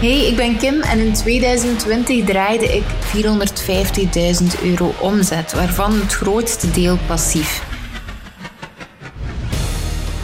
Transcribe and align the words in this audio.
Hey, 0.00 0.26
ik 0.26 0.36
ben 0.36 0.56
Kim 0.56 0.80
en 0.80 0.98
in 0.98 1.12
2020 1.12 2.24
draaide 2.24 2.64
ik 2.64 2.84
450.000 4.42 4.62
euro 4.62 4.94
omzet, 5.00 5.52
waarvan 5.52 5.92
het 6.00 6.12
grootste 6.12 6.70
deel 6.70 6.98
passief. 7.06 7.62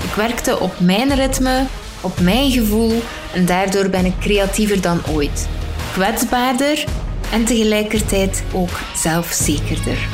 Ik 0.02 0.14
werkte 0.16 0.60
op 0.60 0.80
mijn 0.80 1.14
ritme, 1.14 1.66
op 2.00 2.20
mijn 2.20 2.50
gevoel 2.50 3.02
en 3.32 3.46
daardoor 3.46 3.88
ben 3.88 4.04
ik 4.04 4.18
creatiever 4.20 4.80
dan 4.80 5.00
ooit. 5.10 5.48
Kwetsbaarder 5.92 6.84
en 7.32 7.44
tegelijkertijd 7.44 8.42
ook 8.52 8.78
zelfzekerder. 8.96 10.08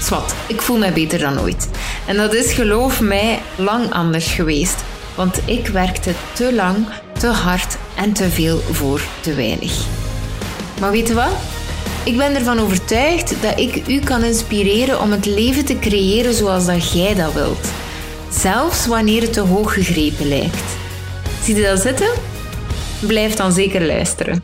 Swat, 0.00 0.34
ik 0.48 0.60
voel 0.60 0.78
me 0.78 0.92
beter 0.92 1.18
dan 1.18 1.40
ooit. 1.40 1.68
En 2.06 2.16
dat 2.16 2.34
is, 2.34 2.52
geloof 2.52 3.00
mij, 3.00 3.40
lang 3.56 3.92
anders 3.92 4.32
geweest. 4.32 4.84
Want 5.14 5.40
ik 5.44 5.66
werkte 5.66 6.12
te 6.32 6.54
lang, 6.54 6.86
te 7.18 7.26
hard 7.26 7.78
en 7.96 8.12
te 8.12 8.30
veel 8.30 8.58
voor 8.58 9.02
te 9.22 9.34
weinig. 9.34 9.86
Maar 10.80 10.90
weet 10.90 11.08
je 11.08 11.14
wat? 11.14 11.32
Ik 12.04 12.16
ben 12.16 12.34
ervan 12.34 12.58
overtuigd 12.58 13.42
dat 13.42 13.58
ik 13.58 13.88
u 13.88 14.00
kan 14.00 14.24
inspireren 14.24 15.00
om 15.00 15.10
het 15.10 15.26
leven 15.26 15.64
te 15.64 15.78
creëren 15.78 16.34
zoals 16.34 16.66
dat 16.66 16.92
jij 16.92 17.14
dat 17.14 17.32
wilt. 17.32 17.72
Zelfs 18.30 18.86
wanneer 18.86 19.22
het 19.22 19.32
te 19.32 19.40
hoog 19.40 19.72
gegrepen 19.72 20.28
lijkt. 20.28 20.76
Zie 21.42 21.54
je 21.54 21.62
dat 21.62 21.80
zitten? 21.80 22.14
Blijf 23.06 23.34
dan 23.34 23.52
zeker 23.52 23.86
luisteren. 23.86 24.42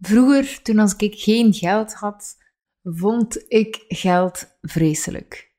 Vroeger, 0.00 0.62
toen 0.62 0.78
als 0.78 0.94
ik 0.96 1.14
geen 1.14 1.52
geld 1.52 1.94
had, 1.94 2.36
vond 2.82 3.44
ik 3.48 3.84
geld 3.88 4.46
vreselijk. 4.60 5.52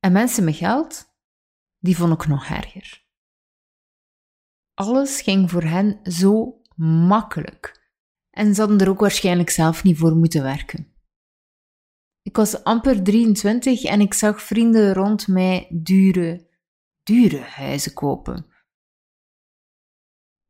En 0.00 0.12
mensen 0.12 0.44
met 0.44 0.56
geld, 0.56 1.04
die 1.78 1.96
vond 1.96 2.12
ik 2.12 2.26
nog 2.26 2.48
erger. 2.48 3.03
Alles 4.74 5.20
ging 5.20 5.50
voor 5.50 5.62
hen 5.62 6.00
zo 6.02 6.60
makkelijk. 6.76 7.82
En 8.30 8.54
ze 8.54 8.60
hadden 8.60 8.80
er 8.80 8.88
ook 8.88 9.00
waarschijnlijk 9.00 9.50
zelf 9.50 9.82
niet 9.82 9.98
voor 9.98 10.16
moeten 10.16 10.42
werken. 10.42 10.92
Ik 12.22 12.36
was 12.36 12.64
amper 12.64 13.02
23 13.02 13.82
en 13.84 14.00
ik 14.00 14.14
zag 14.14 14.42
vrienden 14.42 14.94
rond 14.94 15.28
mij 15.28 15.68
dure, 15.70 16.50
dure 17.02 17.40
huizen 17.40 17.92
kopen. 17.92 18.46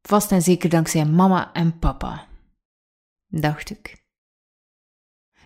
Vast 0.01 0.33
en 0.33 0.43
zeker 0.43 0.71
dankzij 0.71 1.05
mama 1.05 1.53
en 1.53 1.79
papa, 1.79 2.29
dacht 3.27 3.71
ik. 3.71 4.05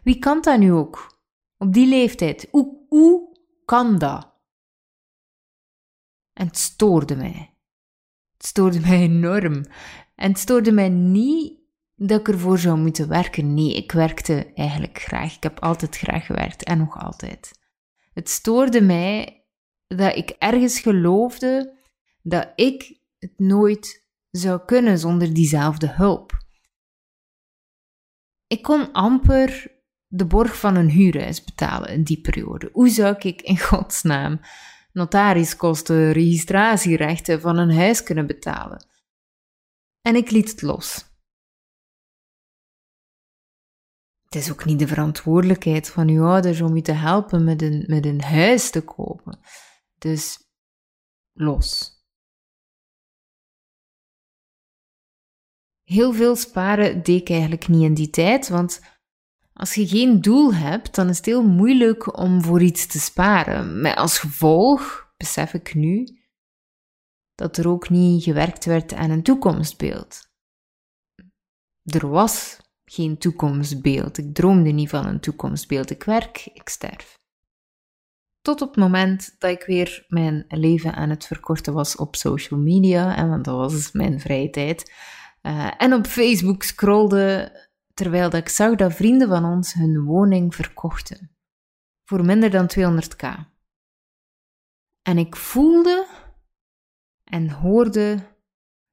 Wie 0.02 0.18
kan 0.18 0.40
dat 0.40 0.58
nu 0.58 0.72
ook? 0.72 1.22
Op 1.56 1.72
die 1.72 1.86
leeftijd. 1.86 2.48
Hoe, 2.50 2.86
hoe 2.88 3.38
kan 3.64 3.98
dat? 3.98 4.36
En 6.32 6.46
het 6.46 6.58
stoorde 6.58 7.16
mij. 7.16 7.57
Het 8.38 8.46
stoorde 8.46 8.80
mij 8.80 9.00
enorm. 9.00 9.64
En 10.14 10.30
het 10.30 10.38
stoorde 10.38 10.72
mij 10.72 10.88
niet 10.88 11.58
dat 11.94 12.20
ik 12.20 12.28
ervoor 12.28 12.58
zou 12.58 12.78
moeten 12.78 13.08
werken. 13.08 13.54
Nee, 13.54 13.74
ik 13.74 13.92
werkte 13.92 14.52
eigenlijk 14.54 14.98
graag. 14.98 15.36
Ik 15.36 15.42
heb 15.42 15.60
altijd 15.60 15.96
graag 15.96 16.26
gewerkt 16.26 16.64
en 16.64 16.78
nog 16.78 16.98
altijd. 16.98 17.50
Het 18.12 18.28
stoorde 18.28 18.80
mij 18.80 19.44
dat 19.86 20.16
ik 20.16 20.30
ergens 20.30 20.80
geloofde 20.80 21.78
dat 22.22 22.52
ik 22.54 22.98
het 23.18 23.38
nooit 23.38 24.06
zou 24.30 24.60
kunnen 24.64 24.98
zonder 24.98 25.34
diezelfde 25.34 25.88
hulp. 25.88 26.46
Ik 28.46 28.62
kon 28.62 28.92
amper 28.92 29.76
de 30.06 30.26
borg 30.26 30.58
van 30.58 30.76
een 30.76 30.90
huurhuis 30.90 31.44
betalen 31.44 31.88
in 31.88 32.02
die 32.02 32.20
periode. 32.20 32.70
Hoe 32.72 32.88
zou 32.88 33.16
ik 33.18 33.42
in 33.42 33.58
godsnaam 33.58 34.40
notariskosten, 34.98 36.12
registratierechten 36.12 37.40
van 37.40 37.58
een 37.58 37.74
huis 37.74 38.02
kunnen 38.02 38.26
betalen? 38.26 38.86
En 40.00 40.16
ik 40.16 40.30
liet 40.30 40.50
het 40.50 40.62
los. 40.62 41.06
Het 44.24 44.34
is 44.34 44.50
ook 44.50 44.64
niet 44.64 44.78
de 44.78 44.86
verantwoordelijkheid 44.86 45.90
van 45.90 46.08
uw 46.08 46.24
ouders 46.24 46.60
om 46.60 46.76
u 46.76 46.80
te 46.80 46.92
helpen 46.92 47.44
met 47.44 47.62
een, 47.62 47.84
met 47.86 48.06
een 48.06 48.22
huis 48.22 48.70
te 48.70 48.84
kopen. 48.84 49.38
Dus 49.98 50.38
los. 51.32 51.96
Heel 55.82 56.12
veel 56.12 56.36
sparen 56.36 57.02
deed 57.02 57.20
ik 57.20 57.30
eigenlijk 57.30 57.68
niet 57.68 57.82
in 57.82 57.94
die 57.94 58.10
tijd, 58.10 58.48
want 58.48 58.80
als 59.58 59.74
je 59.74 59.88
geen 59.88 60.20
doel 60.20 60.54
hebt, 60.54 60.94
dan 60.94 61.08
is 61.08 61.16
het 61.16 61.26
heel 61.26 61.46
moeilijk 61.46 62.18
om 62.18 62.42
voor 62.42 62.62
iets 62.62 62.86
te 62.86 63.00
sparen. 63.00 63.80
Met 63.80 63.96
als 63.96 64.18
gevolg, 64.18 65.12
besef 65.16 65.54
ik 65.54 65.74
nu, 65.74 66.06
dat 67.34 67.56
er 67.56 67.68
ook 67.68 67.88
niet 67.88 68.22
gewerkt 68.22 68.64
werd 68.64 68.94
aan 68.94 69.10
een 69.10 69.22
toekomstbeeld. 69.22 70.30
Er 71.82 72.08
was 72.08 72.60
geen 72.84 73.18
toekomstbeeld. 73.18 74.18
Ik 74.18 74.34
droomde 74.34 74.70
niet 74.70 74.88
van 74.88 75.06
een 75.06 75.20
toekomstbeeld. 75.20 75.90
Ik 75.90 76.04
werk, 76.04 76.50
ik 76.52 76.68
sterf. 76.68 77.16
Tot 78.40 78.62
op 78.62 78.68
het 78.68 78.76
moment 78.76 79.34
dat 79.38 79.50
ik 79.50 79.62
weer 79.62 80.04
mijn 80.08 80.44
leven 80.48 80.94
aan 80.94 81.10
het 81.10 81.26
verkorten 81.26 81.72
was 81.72 81.96
op 81.96 82.16
social 82.16 82.60
media, 82.60 83.16
en 83.16 83.28
want 83.28 83.44
dat 83.44 83.56
was 83.56 83.92
mijn 83.92 84.20
vrije 84.20 84.50
tijd, 84.50 84.92
uh, 85.42 85.70
en 85.78 85.92
op 85.92 86.06
Facebook 86.06 86.62
scrolde 86.62 87.52
terwijl 87.98 88.30
dat 88.30 88.40
ik 88.40 88.48
zag 88.48 88.74
dat 88.74 88.94
vrienden 88.94 89.28
van 89.28 89.44
ons 89.44 89.72
hun 89.72 90.04
woning 90.04 90.54
verkochten. 90.54 91.30
Voor 92.04 92.24
minder 92.24 92.50
dan 92.50 92.70
200k. 92.78 93.26
En 95.02 95.18
ik 95.18 95.36
voelde 95.36 96.06
en 97.24 97.50
hoorde 97.50 98.36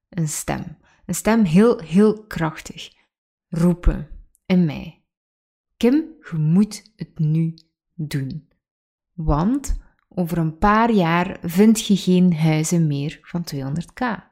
een 0.09 0.27
stem. 0.27 0.77
Een 1.05 1.15
stem 1.15 1.43
heel, 1.43 1.79
heel 1.79 2.25
krachtig. 2.25 2.93
Roepen 3.47 4.09
in 4.45 4.65
mij. 4.65 5.05
Kim, 5.77 5.93
je 6.31 6.37
moet 6.37 6.91
het 6.95 7.19
nu 7.19 7.53
doen. 7.93 8.49
Want 9.13 9.77
over 10.07 10.37
een 10.37 10.57
paar 10.57 10.91
jaar 10.91 11.39
vind 11.41 11.85
je 11.85 11.95
geen 11.95 12.35
huizen 12.35 12.87
meer 12.87 13.19
van 13.21 13.45
200k. 13.55 14.23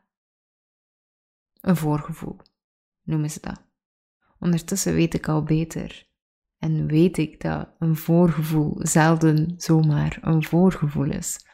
Een 1.62 1.75
voorgevoel, 1.75 2.38
noemen 3.03 3.31
ze 3.31 3.39
dat. 3.39 3.72
Ondertussen 4.43 4.93
weet 4.93 5.13
ik 5.13 5.27
al 5.27 5.43
beter. 5.43 6.07
En 6.57 6.87
weet 6.87 7.17
ik 7.17 7.41
dat 7.41 7.69
een 7.79 7.95
voorgevoel 7.95 8.75
zelden 8.77 9.53
zomaar 9.57 10.17
een 10.21 10.43
voorgevoel 10.43 11.11
is. 11.11 11.45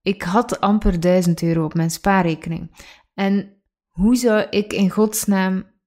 Ik 0.00 0.22
had 0.22 0.60
amper 0.60 1.00
1000 1.00 1.42
euro 1.42 1.64
op 1.64 1.74
mijn 1.74 1.90
spaarrekening. 1.90 2.86
En 3.14 3.62
hoe 3.88 4.16
zou 4.16 4.40
ik 4.40 4.72
in 4.72 4.90
godsnaam 4.90 5.80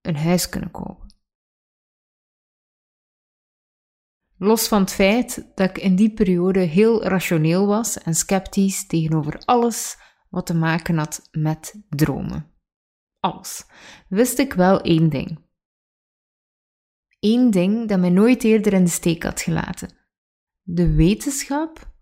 een 0.00 0.16
huis 0.16 0.48
kunnen 0.48 0.70
kopen? 0.70 1.14
Los 4.38 4.68
van 4.68 4.80
het 4.80 4.92
feit 4.92 5.52
dat 5.54 5.68
ik 5.70 5.78
in 5.78 5.96
die 5.96 6.14
periode 6.14 6.60
heel 6.60 7.04
rationeel 7.04 7.66
was 7.66 7.98
en 7.98 8.14
sceptisch 8.14 8.86
tegenover 8.86 9.42
alles 9.44 9.98
wat 10.28 10.46
te 10.46 10.54
maken 10.54 10.98
had 10.98 11.28
met 11.30 11.84
dromen. 11.88 12.50
Alles. 13.20 13.66
Wist 14.08 14.38
ik 14.38 14.52
wel 14.52 14.80
één 14.80 15.08
ding. 15.08 15.45
Eén 17.26 17.50
ding 17.50 17.88
dat 17.88 17.98
mij 17.98 18.10
nooit 18.10 18.44
eerder 18.44 18.72
in 18.72 18.84
de 18.84 18.90
steek 18.90 19.22
had 19.22 19.40
gelaten. 19.40 19.88
De 20.62 20.94
wetenschap 20.94 21.94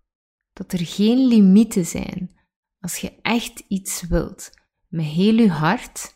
dat 0.53 0.71
er 0.71 0.85
geen 0.85 1.27
limieten 1.27 1.85
zijn 1.85 2.39
als 2.79 2.97
je 2.97 3.19
echt 3.21 3.63
iets 3.67 4.07
wilt, 4.07 4.51
met 4.87 5.05
heel 5.05 5.33
je 5.33 5.49
hart, 5.49 6.15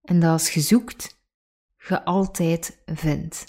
en 0.00 0.20
dat 0.20 0.30
als 0.30 0.54
je 0.54 0.60
zoekt, 0.60 1.22
je 1.76 2.04
altijd 2.04 2.82
vindt. 2.86 3.44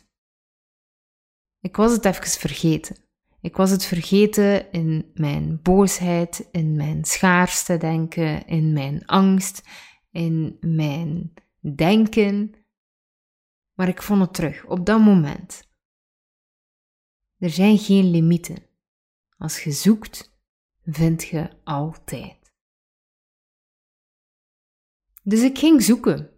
Ik 1.59 1.75
was 1.75 1.91
het 1.91 2.05
even 2.05 2.39
vergeten. 2.39 2.95
Ik 3.41 3.55
was 3.55 3.69
het 3.69 3.85
vergeten 3.85 4.71
in 4.71 5.11
mijn 5.13 5.59
boosheid, 5.61 6.47
in 6.51 6.75
mijn 6.75 7.05
schaarste 7.05 7.77
denken, 7.77 8.47
in 8.47 8.73
mijn 8.73 9.05
angst, 9.05 9.67
in 10.11 10.57
mijn 10.59 11.33
denken. 11.75 12.64
Maar 13.75 13.87
ik 13.87 14.01
vond 14.01 14.21
het 14.21 14.33
terug 14.33 14.65
op 14.65 14.85
dat 14.85 14.99
moment. 14.99 15.73
Er 17.37 17.49
zijn 17.49 17.77
geen 17.77 18.11
limieten. 18.11 18.63
Als 19.37 19.63
je 19.63 19.71
zoekt, 19.71 20.39
vind 20.83 21.23
je 21.23 21.49
altijd. 21.63 22.53
Dus 25.23 25.41
ik 25.41 25.57
ging 25.57 25.83
zoeken. 25.83 26.29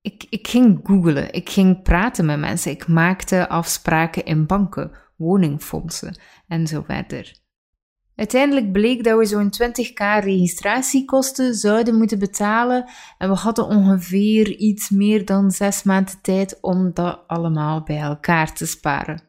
Ik, 0.00 0.26
ik 0.28 0.48
ging 0.48 0.80
googlen. 0.82 1.32
Ik 1.32 1.48
ging 1.48 1.82
praten 1.82 2.26
met 2.26 2.38
mensen. 2.38 2.70
Ik 2.70 2.86
maakte 2.86 3.48
afspraken 3.48 4.24
in 4.24 4.46
banken, 4.46 4.92
woningfondsen 5.16 6.20
en 6.46 6.66
zo 6.66 6.82
verder. 6.82 7.40
Uiteindelijk 8.18 8.72
bleek 8.72 9.04
dat 9.04 9.18
we 9.18 9.24
zo'n 9.24 9.52
20k 9.52 10.24
registratiekosten 10.24 11.54
zouden 11.54 11.94
moeten 11.94 12.18
betalen 12.18 12.90
en 13.18 13.28
we 13.28 13.34
hadden 13.34 13.66
ongeveer 13.66 14.56
iets 14.56 14.90
meer 14.90 15.24
dan 15.24 15.50
zes 15.50 15.82
maanden 15.82 16.20
tijd 16.20 16.60
om 16.60 16.94
dat 16.94 17.24
allemaal 17.26 17.82
bij 17.82 17.98
elkaar 17.98 18.54
te 18.54 18.66
sparen. 18.66 19.22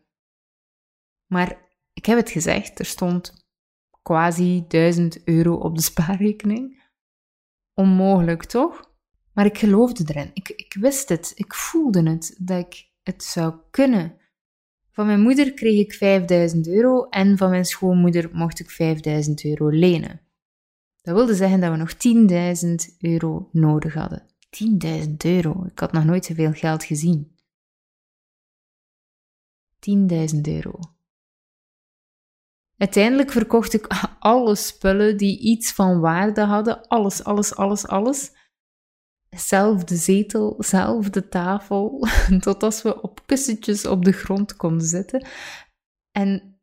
Maar 1.28 1.58
ik 1.94 2.06
heb 2.06 2.18
het 2.18 2.30
gezegd, 2.30 2.80
er 2.80 2.86
stond 2.86 3.48
quasi 4.02 4.66
1000 4.68 5.24
euro 5.24 5.56
op 5.56 5.76
de 5.76 5.82
spaarrekening. 5.82 6.84
Onmogelijk 7.74 8.44
toch? 8.44 8.92
Maar 9.34 9.46
ik 9.46 9.58
geloofde 9.58 10.04
erin. 10.08 10.32
Ik, 10.34 10.50
ik 10.50 10.76
wist 10.80 11.10
het. 11.10 11.32
Ik 11.36 11.54
voelde 11.54 12.10
het. 12.10 12.36
Dat 12.40 12.66
ik 12.66 12.90
het 13.04 13.24
zou 13.24 13.54
kunnen. 13.72 14.19
Van 14.92 15.06
mijn 15.06 15.22
moeder 15.22 15.54
kreeg 15.54 15.80
ik 15.80 15.94
5000 15.94 16.68
euro 16.68 17.04
en 17.10 17.38
van 17.38 17.50
mijn 17.50 17.66
schoonmoeder 17.66 18.30
mocht 18.34 18.60
ik 18.60 18.70
5000 18.70 19.46
euro 19.46 19.70
lenen. 19.70 20.22
Dat 21.02 21.16
wilde 21.16 21.36
zeggen 21.36 21.60
dat 21.60 21.72
we 21.72 21.78
nog 21.78 21.94
10.000 22.90 22.98
euro 23.00 23.50
nodig 23.52 23.94
hadden. 23.94 24.28
10.000 25.08 25.16
euro. 25.18 25.66
Ik 25.66 25.80
had 25.80 25.92
nog 25.92 26.04
nooit 26.04 26.26
zoveel 26.26 26.54
geld 26.54 26.84
gezien. 26.84 27.36
10.000 29.80 30.42
euro. 30.42 30.80
Uiteindelijk 32.78 33.32
verkocht 33.32 33.74
ik 33.74 33.88
alle 34.20 34.56
spullen 34.56 35.18
die 35.18 35.40
iets 35.40 35.74
van 35.74 36.00
waarde 36.00 36.42
hadden. 36.42 36.88
Alles, 36.88 37.24
alles, 37.24 37.56
alles, 37.56 37.88
alles. 37.88 38.32
Zelf 39.30 39.84
de 39.84 39.96
zetel, 39.96 40.56
zelf 40.58 41.10
de 41.10 41.28
tafel. 41.28 42.08
Totdat 42.40 42.82
we 42.82 43.02
op 43.02 43.22
kussentjes 43.26 43.86
op 43.86 44.06
de 44.06 44.12
grond 44.12 44.56
konden 44.56 44.88
zitten. 44.88 45.28
En 46.12 46.60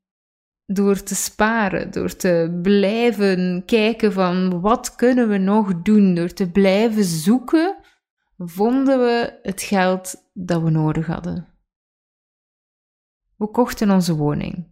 door 0.67 1.03
te 1.03 1.15
sparen, 1.15 1.91
door 1.91 2.17
te 2.17 2.59
blijven 2.63 3.65
kijken 3.65 4.13
van 4.13 4.61
wat 4.61 4.95
kunnen 4.95 5.29
we 5.29 5.39
nog 5.39 5.83
doen, 5.83 6.15
door 6.15 6.33
te 6.33 6.51
blijven 6.51 7.05
zoeken, 7.05 7.77
vonden 8.37 8.99
we 8.99 9.39
het 9.43 9.63
geld 9.63 10.31
dat 10.33 10.63
we 10.63 10.71
nodig 10.71 11.07
hadden. 11.07 11.49
We 13.37 13.51
kochten 13.51 13.91
onze 13.91 14.17
woning, 14.17 14.67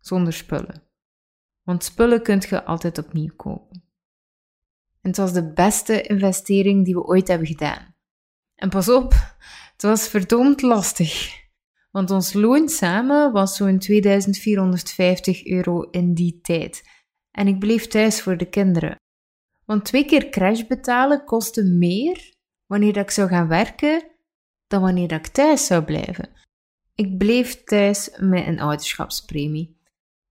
zonder 0.00 0.32
spullen. 0.32 0.82
Want 1.62 1.84
spullen 1.84 2.22
kunt 2.22 2.44
je 2.44 2.64
altijd 2.64 2.98
opnieuw 2.98 3.34
kopen. 3.36 3.89
En 5.00 5.08
het 5.08 5.16
was 5.16 5.32
de 5.32 5.52
beste 5.52 6.02
investering 6.02 6.84
die 6.84 6.94
we 6.94 7.04
ooit 7.04 7.28
hebben 7.28 7.46
gedaan. 7.46 7.94
En 8.54 8.68
pas 8.68 8.88
op, 8.88 9.12
het 9.72 9.82
was 9.82 10.08
verdomd 10.08 10.62
lastig. 10.62 11.38
Want 11.90 12.10
ons 12.10 12.32
loon 12.32 12.68
samen 12.68 13.32
was 13.32 13.56
zo'n 13.56 13.78
2450 13.78 15.46
euro 15.46 15.82
in 15.82 16.14
die 16.14 16.40
tijd. 16.42 16.88
En 17.30 17.46
ik 17.46 17.58
bleef 17.58 17.86
thuis 17.86 18.22
voor 18.22 18.36
de 18.36 18.48
kinderen. 18.48 18.96
Want 19.64 19.84
twee 19.84 20.04
keer 20.04 20.28
crash 20.28 20.62
betalen 20.62 21.24
kostte 21.24 21.64
meer 21.64 22.34
wanneer 22.66 22.96
ik 22.96 23.10
zou 23.10 23.28
gaan 23.28 23.48
werken 23.48 24.10
dan 24.66 24.80
wanneer 24.80 25.12
ik 25.12 25.26
thuis 25.26 25.66
zou 25.66 25.84
blijven. 25.84 26.28
Ik 26.94 27.18
bleef 27.18 27.64
thuis 27.64 28.10
met 28.18 28.46
een 28.46 28.60
ouderschapspremie. 28.60 29.80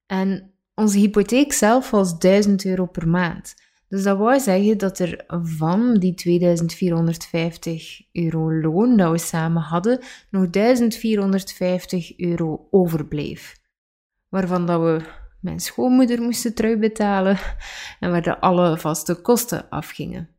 En 0.05 0.53
onze 0.75 0.97
hypotheek 0.97 1.53
zelf 1.53 1.89
was 1.89 2.19
1000 2.19 2.65
euro 2.65 2.85
per 2.85 3.07
maand. 3.07 3.55
Dus 3.89 4.03
dat 4.03 4.17
wou 4.17 4.39
zeggen 4.39 4.77
dat 4.77 4.99
er 4.99 5.23
van 5.27 5.93
die 5.93 6.13
2450 6.13 8.01
euro 8.11 8.53
loon 8.53 8.97
dat 8.97 9.11
we 9.11 9.17
samen 9.17 9.61
hadden, 9.61 9.99
nog 10.29 10.49
1450 10.49 12.19
euro 12.19 12.67
overbleef. 12.71 13.57
Waarvan 14.27 14.65
dat 14.65 14.81
we 14.81 15.01
mijn 15.41 15.59
schoonmoeder 15.59 16.21
moesten 16.21 16.55
terugbetalen 16.55 17.37
en 17.99 18.11
waar 18.11 18.21
de 18.21 18.39
alle 18.39 18.77
vaste 18.77 19.21
kosten 19.21 19.69
afgingen. 19.69 20.29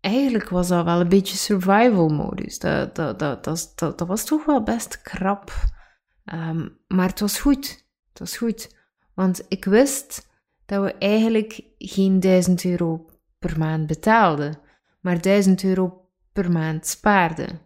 Eigenlijk 0.00 0.48
was 0.48 0.68
dat 0.68 0.84
wel 0.84 1.00
een 1.00 1.08
beetje 1.08 1.36
survival 1.36 2.08
modus. 2.08 2.58
Dat, 2.58 2.94
dat, 2.94 3.18
dat, 3.18 3.72
dat, 3.74 4.00
was 4.00 4.24
toch 4.24 4.44
wel 4.44 4.62
best 4.62 5.02
krap. 5.02 5.52
Ehm, 6.24 6.68
maar 6.86 7.08
het 7.08 7.20
was 7.20 7.40
goed. 7.40 7.86
Het 8.08 8.18
was 8.18 8.36
goed. 8.36 8.74
Want 9.14 9.44
ik 9.48 9.64
wist 9.64 10.25
dat 10.66 10.82
we 10.82 10.92
eigenlijk 10.92 11.62
geen 11.78 12.20
1000 12.20 12.64
euro 12.64 13.10
per 13.38 13.58
maand 13.58 13.86
betaalden, 13.86 14.58
maar 15.00 15.20
1000 15.20 15.64
euro 15.64 16.08
per 16.32 16.50
maand 16.52 16.86
spaarden. 16.86 17.60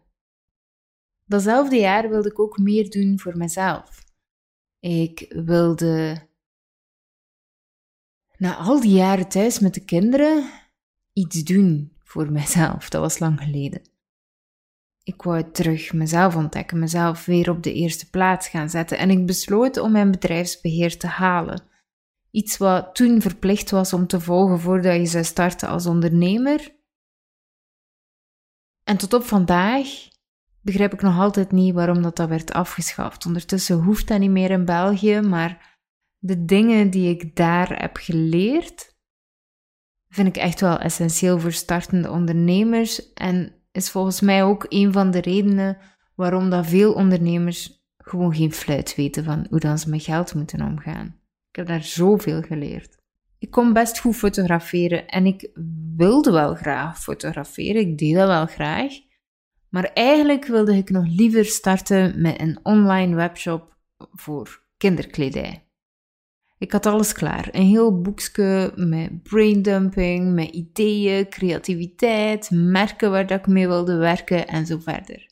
Datzelfde 1.25 1.77
jaar 1.77 2.09
wilde 2.09 2.29
ik 2.29 2.39
ook 2.39 2.59
meer 2.59 2.91
doen 2.91 3.19
voor 3.19 3.37
mezelf. 3.37 4.05
Ik 4.79 5.27
wilde 5.29 6.29
na 8.37 8.57
al 8.57 8.81
die 8.81 8.95
jaren 8.95 9.29
thuis 9.29 9.59
met 9.59 9.75
de 9.75 9.85
kinderen 9.85 10.51
iets 11.13 11.45
doen 11.45 11.93
voor 11.99 12.33
mezelf. 12.33 12.89
Dat 12.89 13.01
was 13.01 13.19
lang 13.19 13.41
geleden. 13.41 13.83
Ik 15.03 15.23
wou 15.23 15.51
terug 15.51 15.93
mezelf 15.93 16.37
ontdekken, 16.37 16.79
mezelf 16.79 17.25
weer 17.25 17.51
op 17.51 17.63
de 17.63 17.73
eerste 17.73 18.11
plaats 18.11 18.49
gaan 18.49 18.71
zetten 18.71 18.99
en 18.99 19.11
ik 19.11 19.27
besloot 19.27 19.77
om 19.77 19.93
mijn 19.93 20.11
bedrijfsbeheer 20.11 20.99
te 20.99 21.07
halen. 21.07 21.70
Iets 22.31 22.57
wat 22.57 22.95
toen 22.95 23.21
verplicht 23.21 23.71
was 23.71 23.93
om 23.93 24.07
te 24.07 24.21
volgen 24.21 24.61
voordat 24.61 24.95
je 24.95 25.07
zou 25.07 25.25
starten 25.25 25.69
als 25.69 25.87
ondernemer. 25.87 26.79
En 28.85 28.97
tot 28.97 29.13
op 29.13 29.23
vandaag 29.23 29.89
begrijp 30.61 30.93
ik 30.93 31.03
nog 31.03 31.19
altijd 31.19 31.53
niet 31.53 31.75
waarom 31.75 32.03
dat, 32.03 32.17
dat 32.17 32.29
werd 32.29 32.53
afgeschaft. 32.53 33.27
Ondertussen 33.27 33.77
hoeft 33.77 34.09
dat 34.09 34.19
niet 34.19 34.31
meer 34.31 34.51
in 34.51 34.65
België, 34.65 35.21
maar 35.21 35.79
de 36.19 36.45
dingen 36.45 36.91
die 36.91 37.09
ik 37.09 37.37
daar 37.37 37.81
heb 37.81 37.97
geleerd, 37.97 38.97
vind 40.09 40.29
ik 40.29 40.37
echt 40.37 40.61
wel 40.61 40.79
essentieel 40.79 41.39
voor 41.39 41.53
startende 41.53 42.11
ondernemers. 42.11 43.13
En 43.13 43.55
is 43.73 43.91
volgens 43.91 44.21
mij 44.21 44.45
ook 44.45 44.67
een 44.69 44.93
van 44.93 45.11
de 45.11 45.21
redenen 45.21 45.79
waarom 46.15 46.51
dat 46.51 46.67
veel 46.67 46.93
ondernemers 46.93 47.85
gewoon 47.97 48.35
geen 48.35 48.53
fluit 48.53 48.95
weten 48.95 49.25
van 49.25 49.47
hoe 49.51 49.61
dan 49.61 49.79
ze 49.79 49.91
met 49.91 50.03
geld 50.03 50.35
moeten 50.35 50.63
omgaan. 50.63 51.20
Ik 51.51 51.57
heb 51.57 51.67
daar 51.67 51.85
zoveel 51.85 52.43
geleerd. 52.43 52.99
Ik 53.39 53.51
kon 53.51 53.73
best 53.73 54.01
goed 54.01 54.17
fotograferen 54.17 55.09
en 55.09 55.27
ik 55.27 55.51
wilde 55.97 56.31
wel 56.31 56.55
graag 56.55 57.03
fotograferen. 57.03 57.81
Ik 57.81 57.99
deed 57.99 58.15
dat 58.15 58.27
wel 58.27 58.47
graag. 58.47 58.93
Maar 59.69 59.85
eigenlijk 59.85 60.47
wilde 60.47 60.77
ik 60.77 60.91
nog 60.91 61.07
liever 61.07 61.45
starten 61.45 62.21
met 62.21 62.41
een 62.41 62.59
online 62.63 63.15
webshop 63.15 63.77
voor 64.13 64.63
kinderkledij. 64.77 65.65
Ik 66.59 66.73
had 66.73 66.87
alles 66.87 67.13
klaar. 67.13 67.49
Een 67.53 67.67
heel 67.67 68.01
boekje 68.01 68.73
met 68.77 69.23
braindumping, 69.23 70.35
met 70.35 70.49
ideeën, 70.49 71.29
creativiteit, 71.29 72.51
merken 72.51 73.11
waar 73.11 73.27
dat 73.27 73.39
ik 73.39 73.47
mee 73.47 73.67
wilde 73.67 73.97
werken 73.97 74.49
en 74.49 74.67
zo 74.67 74.79
verder. 74.79 75.29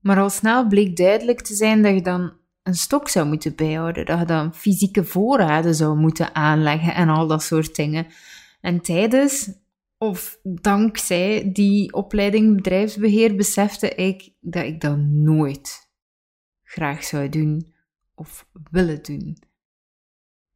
Maar 0.00 0.18
al 0.18 0.30
snel 0.30 0.66
bleek 0.66 0.96
duidelijk 0.96 1.40
te 1.40 1.54
zijn 1.54 1.82
dat 1.82 1.94
je 1.94 2.02
dan 2.02 2.39
een 2.70 2.76
stok 2.76 3.08
zou 3.08 3.26
moeten 3.26 3.54
bijhouden, 3.54 4.06
dat 4.06 4.18
je 4.18 4.24
dan 4.24 4.54
fysieke 4.54 5.04
voorraden 5.04 5.74
zou 5.74 5.96
moeten 5.96 6.34
aanleggen 6.34 6.94
en 6.94 7.08
al 7.08 7.26
dat 7.26 7.42
soort 7.42 7.74
dingen. 7.74 8.06
En 8.60 8.80
tijdens 8.80 9.52
of 9.98 10.38
dankzij 10.42 11.52
die 11.52 11.92
opleiding 11.92 12.56
bedrijfsbeheer 12.56 13.36
besefte 13.36 13.94
ik 13.94 14.32
dat 14.40 14.64
ik 14.64 14.80
dat 14.80 14.96
nooit 14.98 15.90
graag 16.62 17.04
zou 17.04 17.28
doen 17.28 17.74
of 18.14 18.48
willen 18.70 19.02
doen. 19.02 19.42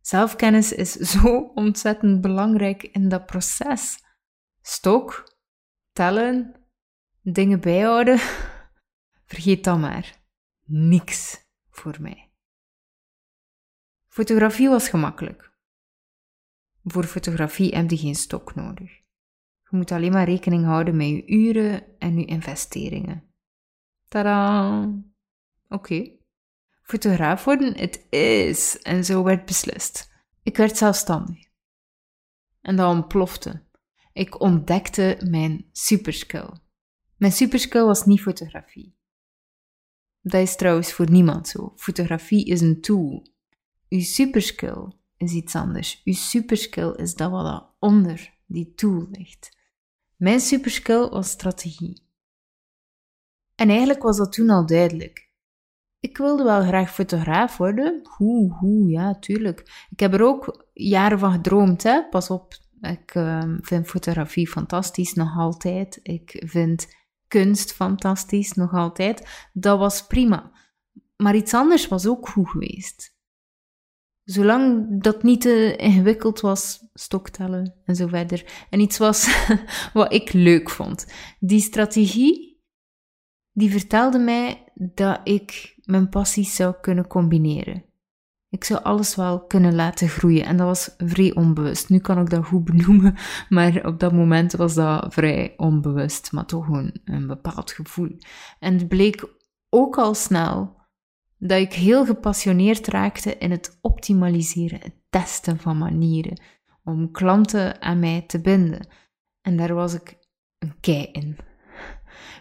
Zelfkennis 0.00 0.72
is 0.72 0.92
zo 0.92 1.50
ontzettend 1.54 2.20
belangrijk 2.20 2.82
in 2.82 3.08
dat 3.08 3.26
proces. 3.26 3.98
Stok, 4.60 5.36
tellen, 5.92 6.54
dingen 7.22 7.60
bijhouden, 7.60 8.18
vergeet 9.30 9.64
dat 9.64 9.78
maar. 9.78 10.22
Niks 10.66 11.43
voor 11.76 11.96
mij. 12.00 12.30
Fotografie 14.08 14.68
was 14.68 14.88
gemakkelijk. 14.88 15.52
Voor 16.84 17.04
fotografie 17.04 17.74
heb 17.74 17.90
je 17.90 17.96
geen 17.96 18.14
stok 18.14 18.54
nodig. 18.54 18.90
Je 19.70 19.76
moet 19.76 19.90
alleen 19.90 20.12
maar 20.12 20.28
rekening 20.28 20.64
houden 20.64 20.96
met 20.96 21.08
je 21.08 21.26
uren 21.26 21.98
en 21.98 22.18
je 22.18 22.24
investeringen. 22.24 23.24
Tada! 24.08 24.88
Oké. 25.68 26.16
Fotograaf 26.82 27.44
worden, 27.44 27.78
het 27.78 28.06
is. 28.10 28.78
En 28.82 29.04
zo 29.04 29.22
werd 29.22 29.44
beslist. 29.44 30.12
Ik 30.42 30.56
werd 30.56 30.76
zelfstandig. 30.76 31.46
En 32.60 32.76
dat 32.76 32.94
ontplofte. 32.94 33.62
Ik 34.12 34.40
ontdekte 34.40 35.20
mijn 35.30 35.68
superskill. 35.72 36.50
Mijn 37.16 37.32
superskill 37.32 37.84
was 37.84 38.04
niet 38.04 38.20
fotografie. 38.20 38.96
Dat 40.26 40.40
is 40.40 40.56
trouwens 40.56 40.92
voor 40.92 41.10
niemand 41.10 41.48
zo. 41.48 41.72
Fotografie 41.76 42.44
is 42.46 42.60
een 42.60 42.80
tool. 42.80 43.26
Uw 43.88 44.00
superskill 44.00 44.92
is 45.16 45.32
iets 45.32 45.54
anders. 45.54 46.00
Uw 46.04 46.12
superskill 46.12 46.90
is 46.96 47.14
dat 47.14 47.30
wat 47.30 47.74
onder 47.78 48.34
die 48.46 48.74
tool 48.74 49.06
ligt. 49.10 49.56
Mijn 50.16 50.40
superskill 50.40 51.08
was 51.08 51.30
strategie. 51.30 52.02
En 53.54 53.68
eigenlijk 53.68 54.02
was 54.02 54.16
dat 54.16 54.32
toen 54.32 54.50
al 54.50 54.66
duidelijk. 54.66 55.30
Ik 56.00 56.16
wilde 56.16 56.42
wel 56.44 56.62
graag 56.62 56.94
fotograaf 56.94 57.56
worden. 57.56 58.00
Hoe, 58.16 58.52
hoe, 58.52 58.88
ja, 58.88 59.18
tuurlijk. 59.18 59.86
Ik 59.90 60.00
heb 60.00 60.14
er 60.14 60.22
ook 60.22 60.68
jaren 60.72 61.18
van 61.18 61.32
gedroomd, 61.32 61.82
hè. 61.82 62.08
Pas 62.08 62.30
op, 62.30 62.54
ik 62.80 63.14
uh, 63.14 63.56
vind 63.60 63.86
fotografie 63.86 64.48
fantastisch, 64.48 65.14
nog 65.14 65.38
altijd. 65.38 66.00
Ik 66.02 66.42
vind 66.46 66.86
kunst 67.28 67.72
fantastisch, 67.72 68.52
nog 68.52 68.72
altijd. 68.72 69.48
Dat 69.52 69.78
was 69.78 70.06
prima. 70.06 70.52
Maar 71.16 71.34
iets 71.34 71.54
anders 71.54 71.88
was 71.88 72.06
ook 72.06 72.28
goed 72.28 72.48
geweest. 72.48 73.12
Zolang 74.24 74.86
dat 75.02 75.22
niet 75.22 75.40
te 75.40 75.76
ingewikkeld 75.76 76.40
was, 76.40 76.88
stoktellen 76.94 77.74
en 77.84 77.96
zo 77.96 78.06
verder. 78.06 78.66
En 78.70 78.80
iets 78.80 78.98
was 78.98 79.46
wat 79.92 80.12
ik 80.12 80.32
leuk 80.32 80.70
vond. 80.70 81.06
Die 81.38 81.60
strategie, 81.60 82.62
die 83.52 83.70
vertelde 83.70 84.18
mij 84.18 84.72
dat 84.74 85.20
ik 85.24 85.78
mijn 85.82 86.08
passies 86.08 86.54
zou 86.54 86.74
kunnen 86.80 87.06
combineren. 87.06 87.84
Ik 88.54 88.64
zou 88.64 88.82
alles 88.82 89.14
wel 89.14 89.44
kunnen 89.46 89.74
laten 89.74 90.08
groeien. 90.08 90.44
En 90.44 90.56
dat 90.56 90.66
was 90.66 90.94
vrij 90.98 91.34
onbewust. 91.34 91.88
Nu 91.88 91.98
kan 91.98 92.18
ik 92.18 92.30
dat 92.30 92.46
goed 92.46 92.64
benoemen, 92.64 93.14
maar 93.48 93.86
op 93.86 94.00
dat 94.00 94.12
moment 94.12 94.52
was 94.52 94.74
dat 94.74 95.14
vrij 95.14 95.54
onbewust. 95.56 96.32
Maar 96.32 96.46
toch 96.46 96.68
een 97.04 97.26
bepaald 97.26 97.72
gevoel. 97.72 98.16
En 98.58 98.78
het 98.78 98.88
bleek 98.88 99.28
ook 99.68 99.98
al 99.98 100.14
snel 100.14 100.76
dat 101.38 101.58
ik 101.58 101.72
heel 101.72 102.04
gepassioneerd 102.04 102.86
raakte 102.86 103.36
in 103.38 103.50
het 103.50 103.78
optimaliseren, 103.80 104.80
het 104.82 104.94
testen 105.10 105.58
van 105.58 105.78
manieren 105.78 106.40
om 106.84 107.10
klanten 107.10 107.82
aan 107.82 107.98
mij 107.98 108.24
te 108.26 108.40
binden. 108.40 108.86
En 109.40 109.56
daar 109.56 109.74
was 109.74 109.94
ik 109.94 110.18
een 110.58 110.80
kei 110.80 111.08
in. 111.12 111.36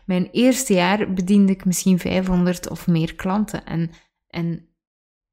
Mijn 0.05 0.29
eerste 0.31 0.73
jaar 0.73 1.13
bediende 1.13 1.51
ik 1.51 1.65
misschien 1.65 1.99
500 1.99 2.69
of 2.69 2.87
meer 2.87 3.15
klanten 3.15 3.65
en, 3.65 3.89
en 4.27 4.67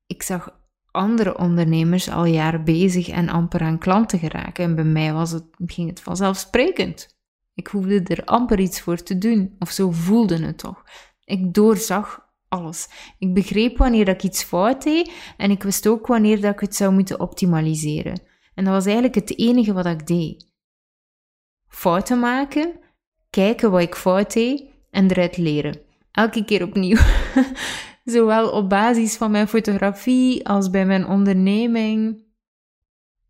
ik 0.06 0.22
zag 0.22 0.58
andere 0.92 1.38
ondernemers 1.38 2.10
al 2.10 2.24
jaren 2.24 2.64
bezig 2.64 3.08
en 3.08 3.28
amper 3.28 3.60
aan 3.60 3.78
klanten 3.78 4.18
geraken. 4.18 4.64
En 4.64 4.74
bij 4.74 4.84
mij 4.84 5.12
was 5.12 5.30
het, 5.30 5.44
ging 5.56 5.88
het 5.88 6.00
vanzelfsprekend. 6.00 7.18
Ik 7.54 7.66
hoefde 7.66 8.02
er 8.04 8.24
amper 8.24 8.60
iets 8.60 8.80
voor 8.80 9.02
te 9.02 9.18
doen, 9.18 9.54
of 9.58 9.70
zo 9.70 9.90
voelde 9.90 10.44
het 10.44 10.58
toch. 10.58 10.84
Ik 11.24 11.54
doorzag 11.54 12.28
alles. 12.48 12.88
Ik 13.18 13.34
begreep 13.34 13.76
wanneer 13.76 14.04
dat 14.04 14.14
ik 14.14 14.22
iets 14.22 14.42
fout 14.42 14.82
deed 14.82 15.12
en 15.36 15.50
ik 15.50 15.62
wist 15.62 15.86
ook 15.86 16.06
wanneer 16.06 16.40
dat 16.40 16.52
ik 16.52 16.60
het 16.60 16.76
zou 16.76 16.92
moeten 16.92 17.20
optimaliseren. 17.20 18.22
En 18.54 18.64
dat 18.64 18.74
was 18.74 18.84
eigenlijk 18.84 19.14
het 19.14 19.38
enige 19.38 19.72
wat 19.72 19.86
ik 19.86 20.06
deed. 20.06 20.48
Fouten 21.68 22.18
maken, 22.18 22.80
kijken 23.30 23.70
wat 23.70 23.80
ik 23.80 23.94
fout 23.94 24.32
deed 24.32 24.64
en 24.90 25.10
eruit 25.10 25.36
leren. 25.36 25.80
Elke 26.12 26.44
keer 26.44 26.62
opnieuw. 26.62 26.96
Zowel 28.04 28.50
op 28.50 28.68
basis 28.68 29.16
van 29.16 29.30
mijn 29.30 29.48
fotografie 29.48 30.48
als 30.48 30.70
bij 30.70 30.86
mijn 30.86 31.06
onderneming. 31.06 32.24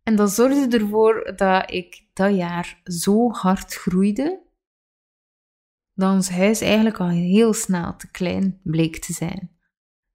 En 0.03 0.15
dat 0.15 0.31
zorgde 0.31 0.77
ervoor 0.77 1.33
dat 1.35 1.71
ik 1.71 2.05
dat 2.13 2.35
jaar 2.35 2.81
zo 2.83 3.31
hard 3.31 3.73
groeide 3.73 4.49
dat 6.01 6.13
ons 6.13 6.29
huis 6.29 6.61
eigenlijk 6.61 6.99
al 6.99 7.09
heel 7.09 7.53
snel 7.53 7.95
te 7.95 8.11
klein 8.11 8.59
bleek 8.63 8.97
te 8.97 9.13
zijn. 9.13 9.51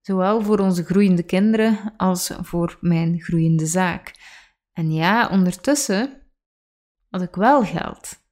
Zowel 0.00 0.42
voor 0.42 0.58
onze 0.58 0.84
groeiende 0.84 1.22
kinderen 1.22 1.94
als 1.96 2.32
voor 2.40 2.78
mijn 2.80 3.20
groeiende 3.20 3.66
zaak. 3.66 4.14
En 4.72 4.92
ja, 4.92 5.28
ondertussen 5.28 6.22
had 7.10 7.22
ik 7.22 7.34
wel 7.34 7.64
geld, 7.64 8.24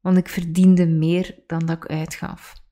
want 0.00 0.16
ik 0.16 0.28
verdiende 0.28 0.86
meer 0.86 1.42
dan 1.46 1.58
dat 1.58 1.76
ik 1.76 1.86
uitgaf. 1.86 2.64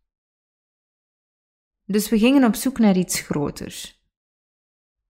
Dus 1.87 2.09
we 2.09 2.19
gingen 2.19 2.45
op 2.45 2.55
zoek 2.55 2.79
naar 2.79 2.97
iets 2.97 3.21
groters. 3.21 4.03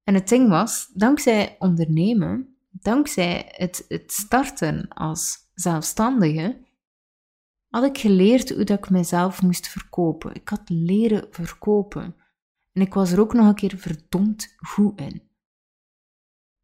En 0.05 0.15
het 0.15 0.29
ding 0.29 0.49
was, 0.49 0.91
dankzij 0.95 1.57
ondernemen, 1.59 2.57
dankzij 2.71 3.45
het, 3.49 3.85
het 3.89 4.13
starten 4.13 4.89
als 4.89 5.37
zelfstandige, 5.55 6.63
had 7.69 7.85
ik 7.85 7.99
geleerd 7.99 8.51
hoe 8.51 8.65
dat 8.65 8.79
ik 8.79 8.91
mezelf 8.91 9.43
moest 9.43 9.69
verkopen. 9.69 10.35
Ik 10.35 10.49
had 10.49 10.63
leren 10.69 11.27
verkopen. 11.31 12.17
En 12.73 12.83
ik 12.83 12.95
was 12.95 13.13
er 13.13 13.21
ook 13.21 13.33
nog 13.33 13.47
een 13.47 13.55
keer 13.55 13.79
verdomd 13.79 14.55
goed 14.57 15.01
in. 15.01 15.23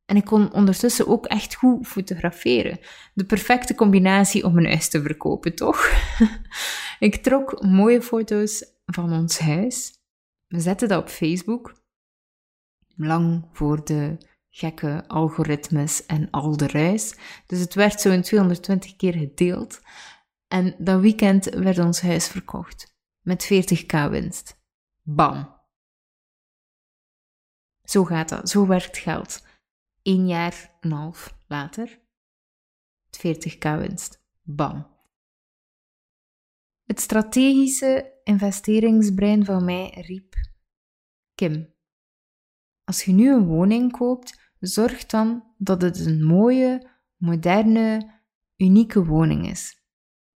En 0.04 0.16
ik 0.16 0.24
kon 0.24 0.52
ondertussen 0.52 1.06
ook 1.06 1.26
echt 1.26 1.54
goed 1.54 1.86
fotograferen. 1.86 2.78
De 3.14 3.24
perfecte 3.24 3.74
combinatie 3.74 4.44
om 4.44 4.58
een 4.58 4.66
huis 4.66 4.88
te 4.88 5.02
verkopen, 5.02 5.54
toch? 5.54 5.90
ik 6.98 7.16
trok 7.16 7.62
mooie 7.62 8.02
foto's 8.02 8.64
van 8.86 9.12
ons 9.12 9.38
huis. 9.38 9.99
We 10.50 10.60
zetten 10.60 10.88
dat 10.88 11.02
op 11.02 11.08
Facebook. 11.08 11.82
Lang 12.96 13.48
voor 13.52 13.84
de 13.84 14.18
gekke 14.48 15.04
algoritmes 15.06 16.06
en 16.06 16.30
al 16.30 16.56
de 16.56 16.66
reis. 16.66 17.16
Dus 17.46 17.60
het 17.60 17.74
werd 17.74 18.00
zo'n 18.00 18.22
220 18.22 18.96
keer 18.96 19.14
gedeeld. 19.14 19.80
En 20.48 20.74
dat 20.78 21.00
weekend 21.00 21.44
werd 21.44 21.78
ons 21.78 22.00
huis 22.00 22.28
verkocht. 22.28 22.96
Met 23.20 23.44
40k 23.44 24.10
winst. 24.10 24.60
Bam. 25.02 25.60
Zo 27.82 28.04
gaat 28.04 28.28
dat. 28.28 28.48
Zo 28.50 28.66
werkt 28.66 28.98
geld. 28.98 29.46
Eén 30.02 30.26
jaar 30.26 30.76
en 30.80 30.90
een 30.90 30.96
half 30.96 31.38
later. 31.46 32.00
40k 33.16 33.78
winst. 33.78 34.22
Bam. 34.42 34.98
Het 36.84 37.00
strategische 37.00 38.19
investeringsbrein 38.30 39.44
van 39.44 39.64
mij 39.64 40.02
riep: 40.06 40.34
Kim, 41.34 41.74
als 42.84 43.04
je 43.04 43.12
nu 43.12 43.32
een 43.32 43.46
woning 43.46 43.92
koopt, 43.92 44.52
zorg 44.58 45.06
dan 45.06 45.44
dat 45.58 45.82
het 45.82 46.06
een 46.06 46.24
mooie, 46.24 46.90
moderne, 47.16 48.10
unieke 48.56 49.04
woning 49.04 49.48
is. 49.48 49.78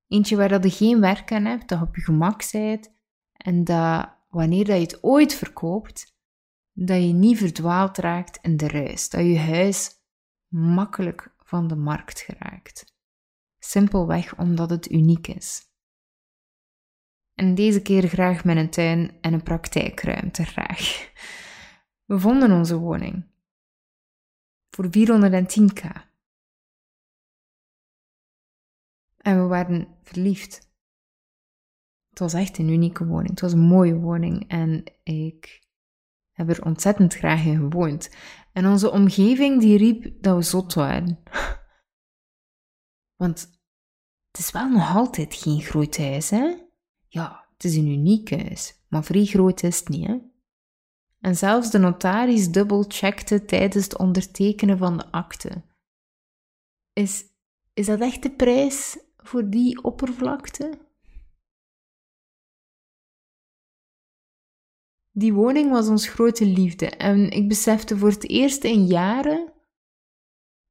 Eentje 0.08 0.36
waar 0.36 0.50
dat 0.50 0.64
je 0.64 0.70
geen 0.70 1.00
werk 1.00 1.32
aan 1.32 1.46
hebt, 1.46 1.70
dat 1.70 1.80
je 1.80 1.86
op 1.86 1.96
je 1.96 2.02
gemak 2.02 2.52
bent 2.52 2.92
en 3.32 3.64
dat 3.64 4.10
wanneer 4.30 4.66
dat 4.66 4.76
je 4.76 4.82
het 4.82 5.04
ooit 5.04 5.34
verkoopt, 5.34 6.16
dat 6.72 7.02
je 7.02 7.14
niet 7.14 7.38
verdwaald 7.38 7.98
raakt 7.98 8.40
in 8.42 8.58
de 8.58 8.68
ruis. 8.68 9.10
Dat 9.10 9.22
je 9.22 9.40
huis 9.40 9.92
makkelijk 10.48 11.36
van 11.38 11.68
de 11.68 11.76
markt 11.76 12.20
geraakt. 12.20 12.94
Simpelweg 13.60 14.38
omdat 14.38 14.70
het 14.70 14.92
uniek 14.92 15.28
is. 15.28 15.73
En 17.34 17.56
deze 17.56 17.82
keer 17.82 18.08
graag 18.08 18.44
met 18.44 18.58
een 18.58 18.70
tuin 18.70 19.18
en 19.22 19.34
een 19.34 19.44
praktijkruimte 19.44 20.46
graag. 20.46 21.12
We 22.06 22.20
vonden 22.20 22.52
onze 22.52 22.78
woning. 22.78 23.26
Voor 24.70 24.86
410k. 24.86 26.12
En 29.18 29.42
we 29.42 29.48
waren 29.48 29.98
verliefd. 30.02 30.72
Het 32.10 32.20
was 32.20 32.34
echt 32.34 32.58
een 32.58 32.70
unieke 32.70 33.06
woning. 33.06 33.30
Het 33.30 33.42
was 33.42 33.54
een 33.54 33.60
mooie 33.60 33.96
woning 33.96 34.48
en 34.48 34.84
ik 35.04 35.68
heb 36.32 36.50
er 36.50 36.66
ontzettend 36.66 37.14
graag 37.14 37.46
in 37.46 37.58
gewoond. 37.58 38.10
En 38.52 38.68
onze 38.68 38.92
omgeving 38.92 39.60
die 39.60 39.78
riep 39.78 40.24
dat 40.24 40.36
we 40.36 40.42
zot 40.42 40.74
waren. 40.74 41.24
Want 43.22 43.40
het 44.32 44.40
is 44.40 44.52
wel 44.52 44.70
nog 44.70 44.96
altijd 44.96 45.36
geen 45.36 45.62
groot 45.62 45.98
huis, 45.98 46.30
hè? 46.30 46.63
Ja, 47.14 47.48
het 47.54 47.64
is 47.64 47.76
een 47.76 47.88
uniek 47.88 48.32
huis, 48.32 48.84
maar 48.90 49.04
vrij 49.04 49.26
groot 49.26 49.64
is 49.64 49.80
het 49.80 49.88
niet, 49.88 50.08
hè? 50.08 50.18
En 51.20 51.36
zelfs 51.36 51.72
de 51.72 51.78
notaris 51.78 52.52
dubbelcheckte 52.52 53.46
tijdens 53.46 53.84
het 53.84 53.98
ondertekenen 53.98 54.78
van 54.78 54.98
de 54.98 55.12
akte. 55.12 55.64
Is, 56.94 57.24
is 57.74 57.86
dat 57.86 58.00
echt 58.00 58.24
de 58.24 58.32
prijs 58.32 58.98
voor 59.18 59.50
die 59.50 59.84
oppervlakte? 59.84 60.80
Die 65.12 65.34
woning 65.34 65.72
was 65.72 65.88
ons 65.88 66.08
grote 66.08 66.46
liefde 66.46 66.90
en 66.90 67.30
ik 67.30 67.48
besefte 67.48 67.98
voor 67.98 68.10
het 68.10 68.30
eerst 68.30 68.64
in 68.64 68.86
jaren 68.86 69.54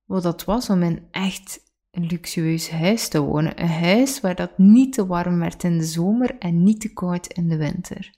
wat 0.05 0.23
dat 0.23 0.45
was 0.45 0.71
om 0.71 0.83
in 0.83 1.09
echt 1.11 1.72
een 1.93 2.07
luxueus 2.07 2.71
huis 2.71 3.09
te 3.09 3.21
wonen. 3.21 3.61
Een 3.61 3.69
huis 3.69 4.21
waar 4.21 4.35
dat 4.35 4.59
niet 4.59 4.93
te 4.93 5.07
warm 5.07 5.39
werd 5.39 5.65
in 5.65 5.79
de 5.79 5.85
zomer 5.85 6.39
en 6.39 6.63
niet 6.63 6.81
te 6.81 6.93
koud 6.93 7.27
in 7.27 7.49
de 7.49 7.57
winter. 7.57 8.15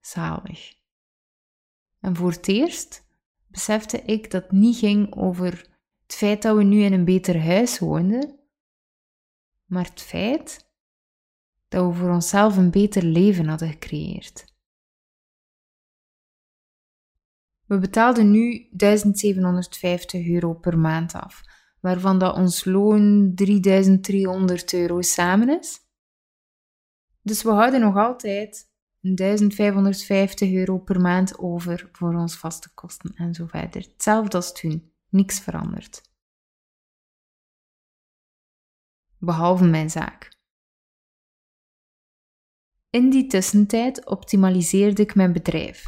Zalig. 0.00 0.72
En 2.00 2.16
voor 2.16 2.30
het 2.30 2.48
eerst 2.48 3.06
besefte 3.46 4.02
ik 4.02 4.30
dat 4.30 4.42
het 4.42 4.52
niet 4.52 4.76
ging 4.76 5.14
over 5.14 5.68
het 6.02 6.14
feit 6.14 6.42
dat 6.42 6.56
we 6.56 6.62
nu 6.62 6.82
in 6.82 6.92
een 6.92 7.04
beter 7.04 7.42
huis 7.42 7.78
woonden, 7.78 8.38
maar 9.64 9.84
het 9.84 10.00
feit 10.00 10.68
dat 11.68 11.86
we 11.86 11.98
voor 11.98 12.10
onszelf 12.10 12.56
een 12.56 12.70
beter 12.70 13.02
leven 13.02 13.46
hadden 13.46 13.68
gecreëerd. 13.68 14.44
We 17.66 17.78
betaalden 17.78 18.30
nu 18.30 18.68
1750 18.70 20.26
euro 20.26 20.54
per 20.54 20.78
maand 20.78 21.12
af, 21.12 21.42
waarvan 21.80 22.18
dat 22.18 22.36
ons 22.36 22.64
loon 22.64 23.32
3300 23.34 24.72
euro 24.72 25.02
samen 25.02 25.58
is. 25.60 25.78
Dus 27.22 27.42
we 27.42 27.50
houden 27.50 27.80
nog 27.80 27.96
altijd 27.96 28.70
1550 29.00 30.52
euro 30.52 30.78
per 30.78 31.00
maand 31.00 31.38
over 31.38 31.88
voor 31.92 32.14
onze 32.14 32.38
vaste 32.38 32.74
kosten 32.74 33.14
en 33.14 33.34
zo 33.34 33.46
verder. 33.46 33.82
Hetzelfde 33.82 34.36
als 34.36 34.52
toen, 34.52 34.92
niks 35.08 35.40
veranderd 35.40 36.08
behalve 39.20 39.64
mijn 39.64 39.90
zaak. 39.90 40.38
In 42.90 43.10
die 43.10 43.26
tussentijd 43.26 44.06
optimaliseerde 44.06 45.02
ik 45.02 45.14
mijn 45.14 45.32
bedrijf. 45.32 45.86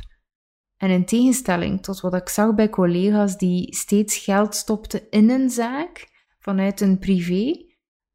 En 0.83 0.91
in 0.91 1.05
tegenstelling 1.05 1.83
tot 1.83 2.01
wat 2.01 2.15
ik 2.15 2.29
zag 2.29 2.55
bij 2.55 2.71
collega's 2.71 3.39
die 3.39 3.77
steeds 3.77 4.17
geld 4.17 4.55
stopten 4.55 5.11
in 5.11 5.31
een 5.31 5.51
zaak 5.51 6.09
vanuit 6.39 6.81
een 6.81 6.99
privé, 6.99 7.67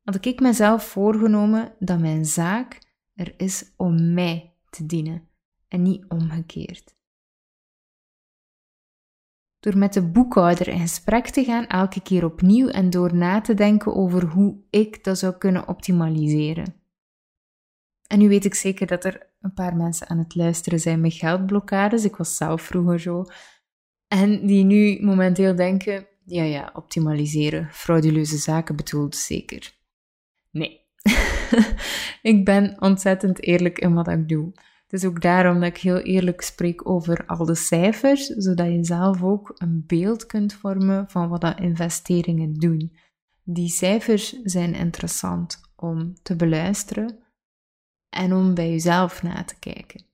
had 0.04 0.26
ik 0.26 0.40
mezelf 0.40 0.84
voorgenomen 0.84 1.74
dat 1.80 2.00
mijn 2.00 2.26
zaak 2.26 2.80
er 3.14 3.34
is 3.38 3.74
om 3.78 4.14
mij 4.14 4.54
te 4.70 4.86
dienen 4.86 5.28
en 5.68 5.82
niet 5.82 6.06
omgekeerd. 6.08 6.96
Door 9.60 9.78
met 9.78 9.94
de 9.94 10.02
boekhouder 10.02 10.68
in 10.68 10.80
gesprek 10.80 11.28
te 11.28 11.44
gaan 11.44 11.68
elke 11.68 12.02
keer 12.02 12.26
opnieuw 12.26 12.68
en 12.68 12.90
door 12.90 13.16
na 13.16 13.42
te 13.42 13.54
denken 13.54 13.96
over 13.96 14.26
hoe 14.26 14.58
ik 14.70 15.04
dat 15.04 15.18
zou 15.18 15.38
kunnen 15.38 15.68
optimaliseren. 15.68 16.76
En 18.08 18.20
nu 18.20 18.28
weet 18.28 18.46
ik 18.46 18.54
zeker 18.54 18.88
dat 18.88 19.06
er 19.06 19.30
een 19.42 19.54
paar 19.54 19.76
mensen 19.76 20.10
aan 20.10 20.18
het 20.18 20.36
luisteren 20.36 20.80
zijn 20.80 21.02
met 21.02 21.14
geldblokkades. 21.14 22.06
Ik 22.06 22.16
was 22.16 22.36
zelf 22.36 22.62
vroeger 22.62 23.00
zo. 23.00 23.26
En 24.08 24.48
die 24.48 24.64
nu 24.64 24.98
momenteel 25.02 25.56
denken: 25.56 26.08
ja, 26.26 26.44
ja, 26.44 26.70
optimaliseren, 26.74 27.70
frauduleuze 27.72 28.38
zaken 28.38 28.76
bedoeld 28.76 29.16
zeker. 29.16 29.76
Nee. 30.52 30.86
ik 32.22 32.46
ben 32.46 32.82
ontzettend 32.82 33.44
eerlijk 33.44 33.80
in 33.80 33.94
wat 33.94 34.08
ik 34.08 34.30
doe. 34.30 34.52
Het 34.88 35.02
is 35.02 35.06
ook 35.06 35.22
daarom 35.22 35.60
dat 35.60 35.70
ik 35.70 35.78
heel 35.78 36.00
eerlijk 36.00 36.42
spreek 36.42 36.90
over 36.90 37.26
al 37.26 37.46
de 37.46 37.56
cijfers, 37.56 38.26
zodat 38.26 38.68
je 38.68 38.84
zelf 38.84 39.24
ook 39.24 39.54
een 39.58 39.84
beeld 39.88 40.26
kunt 40.26 40.54
vormen 40.54 41.10
van 41.10 41.30
wat 41.30 41.42
dat 41.42 41.60
investeringen 41.60 42.54
doen. 42.54 42.98
Die 43.44 43.70
cijfers 43.70 44.42
zijn 44.44 44.74
interessant 44.74 45.62
om 45.76 46.14
te 46.22 46.36
beluisteren 46.36 47.27
en 48.10 48.34
om 48.34 48.54
bij 48.54 48.70
jezelf 48.70 49.24
na 49.24 49.44
te 49.44 49.60
kijken. 49.60 50.06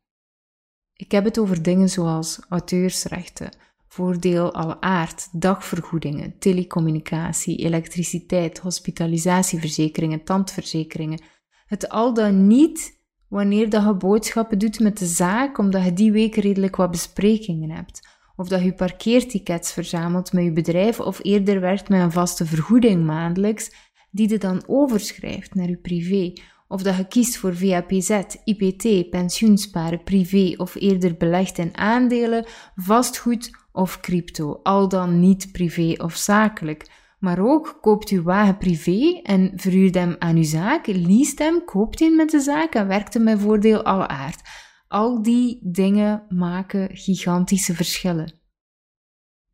Ik 0.94 1.12
heb 1.12 1.24
het 1.24 1.40
over 1.40 1.64
dingen 1.64 1.90
zoals 1.90 2.40
auteursrechten, 2.50 3.58
voordeel 3.88 4.54
alle 4.54 4.82
aard, 4.82 5.30
dagvergoedingen, 5.32 6.40
telecommunicatie, 6.40 7.58
elektriciteit, 7.58 8.60
hospitalisatieverzekeringen, 8.60 10.24
tandverzekeringen. 10.24 11.22
Het 11.66 11.90
al 11.90 12.14
dan 12.14 12.48
niet 12.48 13.02
wanneer 13.28 13.70
dat 13.70 13.84
je 13.84 13.96
boodschappen 13.96 14.60
doet 14.60 14.80
met 14.80 14.98
de 14.98 15.06
zaak, 15.06 15.58
omdat 15.58 15.84
je 15.84 15.94
die 15.94 16.12
week 16.12 16.36
redelijk 16.36 16.76
wat 16.76 16.92
besprekingen 16.92 17.70
hebt. 17.70 18.08
Of 18.36 18.48
dat 18.48 18.64
je 18.64 18.74
parkeertickets 18.74 19.74
verzamelt 19.74 20.34
met 20.34 20.44
je 20.44 20.52
bedrijf, 20.52 21.00
of 21.00 21.20
eerder 21.24 21.60
werkt 21.60 21.90
met 21.90 22.02
een 22.02 22.12
vaste 22.12 22.46
vergoeding 22.46 23.06
maandelijks, 23.06 23.72
die 24.12 24.30
je 24.30 24.38
dan 24.38 24.64
overschrijft 24.68 25.56
naar 25.56 25.70
je 25.70 25.78
privé. 25.78 26.34
Of 26.74 26.84
dat 26.84 26.98
je 26.98 27.08
kiest 27.08 27.38
voor 27.38 27.56
VAPZ, 27.56 28.22
IPT, 28.44 29.10
pensioensparen, 29.10 30.04
privé 30.04 30.54
of 30.58 30.76
eerder 30.76 31.18
belegt 31.18 31.58
in 31.58 31.78
aandelen, 31.78 32.46
vastgoed 32.76 33.52
of 33.72 34.00
crypto, 34.00 34.60
al 34.64 34.90
dan 34.90 35.20
niet 35.20 35.52
privé 35.52 35.94
of 35.98 36.16
zakelijk. 36.16 36.90
Maar 37.20 37.40
ook 37.40 37.78
koopt 37.82 38.12
u 38.12 38.22
wagen 38.22 38.58
privé 38.58 39.20
en 39.24 39.52
verhuurt 39.56 39.96
hem 39.96 40.16
aan 40.20 40.36
uw 40.36 40.44
zaak, 40.44 40.88
leest 40.88 41.40
hem, 41.40 41.66
koopt 41.66 42.00
hem 42.00 42.16
met 42.16 42.30
de 42.30 42.40
zaak 42.40 42.74
en 42.74 42.88
werkt 42.88 43.14
hem 43.14 43.24
met 43.24 43.40
voordeel 43.40 43.84
alle 43.84 44.08
aard. 44.08 44.42
Al 44.88 45.22
die 45.22 45.60
dingen 45.62 46.26
maken 46.30 46.90
gigantische 46.98 47.74
verschillen. 47.74 48.34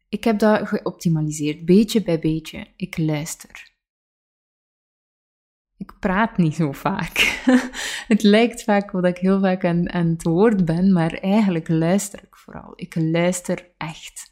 Ik 0.09 0.23
heb 0.23 0.39
dat 0.39 0.67
geoptimaliseerd, 0.67 1.65
beetje 1.65 2.03
bij 2.03 2.19
beetje. 2.19 2.67
Ik 2.75 2.97
luister. 2.97 3.68
Ik 5.89 5.99
praat 5.99 6.37
niet 6.37 6.55
zo 6.55 6.71
vaak. 6.71 7.17
het 8.13 8.23
lijkt 8.23 8.63
vaak 8.63 8.91
dat 8.91 9.05
ik 9.05 9.17
heel 9.17 9.39
vaak 9.39 9.65
aan, 9.65 9.91
aan 9.91 10.07
het 10.07 10.23
woord 10.23 10.65
ben, 10.65 10.93
maar 10.93 11.13
eigenlijk 11.13 11.67
luister 11.67 12.23
ik 12.23 12.35
vooral. 12.35 12.73
Ik 12.75 12.95
luister 12.95 13.71
echt. 13.77 14.31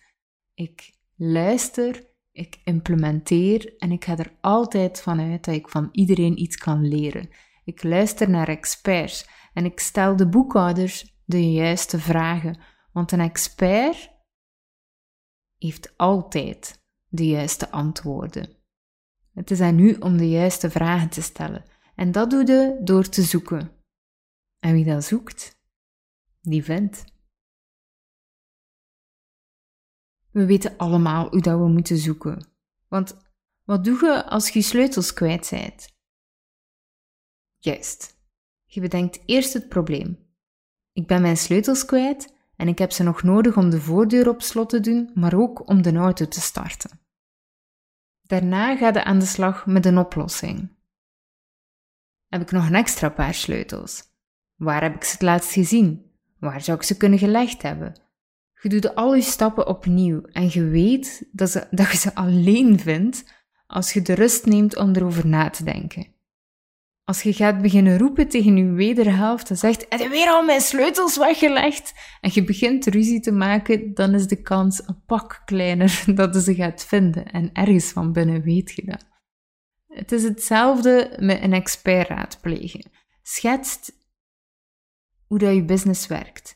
Ik 0.53 0.93
luister 1.15 2.05
ik 2.31 2.59
implementeer 2.63 3.75
en 3.77 3.91
ik 3.91 4.05
ga 4.05 4.17
er 4.17 4.37
altijd 4.41 5.01
van 5.01 5.19
uit 5.19 5.45
dat 5.45 5.55
ik 5.55 5.69
van 5.69 5.89
iedereen 5.91 6.41
iets 6.41 6.57
kan 6.57 6.87
leren. 6.87 7.29
Ik 7.63 7.83
luister 7.83 8.29
naar 8.29 8.47
experts 8.47 9.27
en 9.53 9.65
ik 9.65 9.79
stel 9.79 10.15
de 10.15 10.29
boekhouders 10.29 11.21
de 11.25 11.51
juiste 11.51 11.99
vragen, 11.99 12.59
want 12.91 13.11
een 13.11 13.19
expert 13.19 14.11
heeft 15.57 15.93
altijd 15.97 16.85
de 17.07 17.27
juiste 17.27 17.71
antwoorden. 17.71 18.56
Het 19.37 19.51
is 19.51 19.59
aan 19.59 19.79
u 19.79 19.95
om 19.99 20.17
de 20.17 20.29
juiste 20.29 20.69
vragen 20.69 21.09
te 21.09 21.21
stellen 21.21 21.65
en 21.95 22.11
dat 22.11 22.29
doe 22.29 22.45
je 22.45 22.79
door 22.83 23.09
te 23.09 23.21
zoeken. 23.21 23.71
En 24.59 24.73
wie 24.73 24.85
dat 24.85 25.03
zoekt, 25.03 25.59
die 26.41 26.63
vindt. 26.63 27.03
We 30.31 30.45
weten 30.45 30.77
allemaal 30.77 31.29
hoe 31.29 31.41
dat 31.41 31.59
we 31.59 31.67
moeten 31.67 31.97
zoeken. 31.97 32.47
Want 32.87 33.17
wat 33.63 33.83
doe 33.83 34.05
je 34.05 34.25
als 34.25 34.49
je 34.49 34.61
sleutels 34.61 35.13
kwijt 35.13 35.49
bent? 35.49 35.95
Juist. 37.57 38.17
Je 38.65 38.81
bedenkt 38.81 39.19
eerst 39.25 39.53
het 39.53 39.69
probleem. 39.69 40.17
Ik 40.91 41.07
ben 41.07 41.21
mijn 41.21 41.37
sleutels 41.37 41.85
kwijt 41.85 42.33
en 42.55 42.67
ik 42.67 42.77
heb 42.77 42.91
ze 42.91 43.03
nog 43.03 43.23
nodig 43.23 43.57
om 43.57 43.69
de 43.69 43.81
voordeur 43.81 44.29
op 44.29 44.41
slot 44.41 44.69
te 44.69 44.79
doen, 44.79 45.11
maar 45.13 45.33
ook 45.33 45.69
om 45.69 45.81
de 45.81 45.93
auto 45.93 46.27
te 46.27 46.41
starten. 46.41 47.06
Daarna 48.27 48.75
ga 48.75 48.87
je 48.87 49.03
aan 49.03 49.19
de 49.19 49.25
slag 49.25 49.65
met 49.65 49.85
een 49.85 49.97
oplossing. 49.97 50.75
Heb 52.27 52.41
ik 52.41 52.51
nog 52.51 52.67
een 52.67 52.75
extra 52.75 53.09
paar 53.09 53.33
sleutels? 53.33 54.03
Waar 54.55 54.81
heb 54.81 54.95
ik 54.95 55.03
ze 55.03 55.11
het 55.11 55.21
laatst 55.21 55.51
gezien? 55.51 56.11
Waar 56.39 56.61
zou 56.61 56.77
ik 56.77 56.83
ze 56.83 56.97
kunnen 56.97 57.19
gelegd 57.19 57.61
hebben? 57.61 58.01
Je 58.61 58.69
doet 58.69 58.95
al 58.95 59.15
je 59.15 59.21
stappen 59.21 59.67
opnieuw 59.67 60.21
en 60.21 60.49
je 60.51 60.63
weet 60.63 61.27
dat, 61.31 61.49
ze, 61.49 61.67
dat 61.71 61.91
je 61.91 61.97
ze 61.97 62.15
alleen 62.15 62.79
vindt 62.79 63.23
als 63.67 63.93
je 63.93 64.01
de 64.01 64.13
rust 64.13 64.45
neemt 64.45 64.77
om 64.77 64.95
erover 64.95 65.27
na 65.27 65.49
te 65.49 65.63
denken. 65.63 66.07
Als 67.07 67.21
je 67.21 67.33
gaat 67.33 67.61
beginnen 67.61 67.97
roepen 67.97 68.27
tegen 68.27 68.57
je 68.57 68.71
wederhelft 68.71 69.49
en 69.49 69.57
zegt, 69.57 69.85
heb 69.89 69.99
je 69.99 70.09
weer 70.09 70.27
al 70.27 70.43
mijn 70.43 70.61
sleutels 70.61 71.17
weggelegd? 71.17 71.93
En 72.21 72.31
je 72.33 72.43
begint 72.43 72.85
ruzie 72.85 73.19
te 73.19 73.31
maken, 73.31 73.93
dan 73.93 74.13
is 74.13 74.27
de 74.27 74.41
kans 74.41 74.87
een 74.87 75.03
pak 75.05 75.41
kleiner 75.45 76.03
dat 76.15 76.33
je 76.33 76.41
ze 76.41 76.55
gaat 76.55 76.85
vinden. 76.85 77.25
En 77.25 77.49
ergens 77.53 77.91
van 77.91 78.11
binnen 78.11 78.41
weet 78.41 78.71
je 78.71 78.85
dat. 78.85 79.05
Het 79.87 80.11
is 80.11 80.23
hetzelfde 80.23 81.17
met 81.19 81.41
een 81.41 81.53
expert 81.53 82.07
raadplegen. 82.07 82.91
Schetst 83.21 83.91
hoe 85.27 85.37
dat 85.37 85.55
je 85.55 85.65
business 85.65 86.07
werkt. 86.07 86.53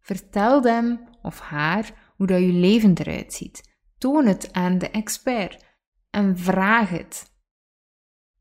Vertel 0.00 0.62
hem 0.62 1.08
of 1.22 1.40
haar 1.40 2.12
hoe 2.16 2.26
dat 2.26 2.40
je 2.40 2.52
leven 2.52 2.94
eruit 2.98 3.34
ziet. 3.34 3.76
Toon 3.98 4.26
het 4.26 4.52
aan 4.52 4.78
de 4.78 4.90
expert 4.90 5.64
en 6.10 6.38
vraag 6.38 6.88
het. 6.88 7.32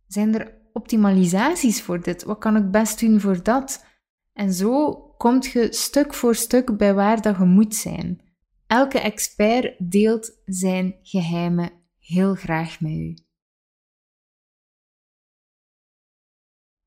Zijn 0.07 0.39
er 0.39 0.56
optimalisaties 0.77 1.81
voor 1.81 2.01
dit? 2.01 2.23
Wat 2.23 2.37
kan 2.37 2.55
ik 2.55 2.71
best 2.71 2.99
doen 2.99 3.19
voor 3.19 3.43
dat? 3.43 3.85
En 4.33 4.53
zo 4.53 4.93
komt 5.17 5.45
je 5.45 5.73
stuk 5.73 6.13
voor 6.13 6.35
stuk 6.35 6.77
bij 6.77 6.93
waar 6.93 7.21
dat 7.21 7.37
je 7.37 7.43
moet 7.43 7.75
zijn. 7.75 8.21
Elke 8.67 8.99
expert 8.99 9.89
deelt 9.89 10.41
zijn 10.45 10.99
geheimen 11.01 11.71
heel 11.99 12.35
graag 12.35 12.81
met 12.81 12.91
u. 12.91 13.17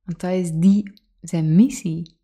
Want 0.03 0.21
dat 0.21 0.33
is 0.33 0.51
die 0.53 0.93
zijn 1.21 1.55
missie. 1.55 2.19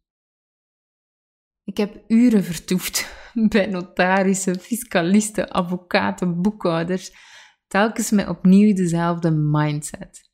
Ik 1.64 1.76
heb 1.76 2.04
uren 2.08 2.44
vertoefd 2.44 3.14
bij 3.52 3.66
notarissen, 3.66 4.60
fiscalisten, 4.60 5.48
advocaten, 5.48 6.42
boekhouders, 6.42 7.12
telkens 7.66 8.10
met 8.10 8.28
opnieuw 8.28 8.74
dezelfde 8.74 9.30
mindset. 9.30 10.25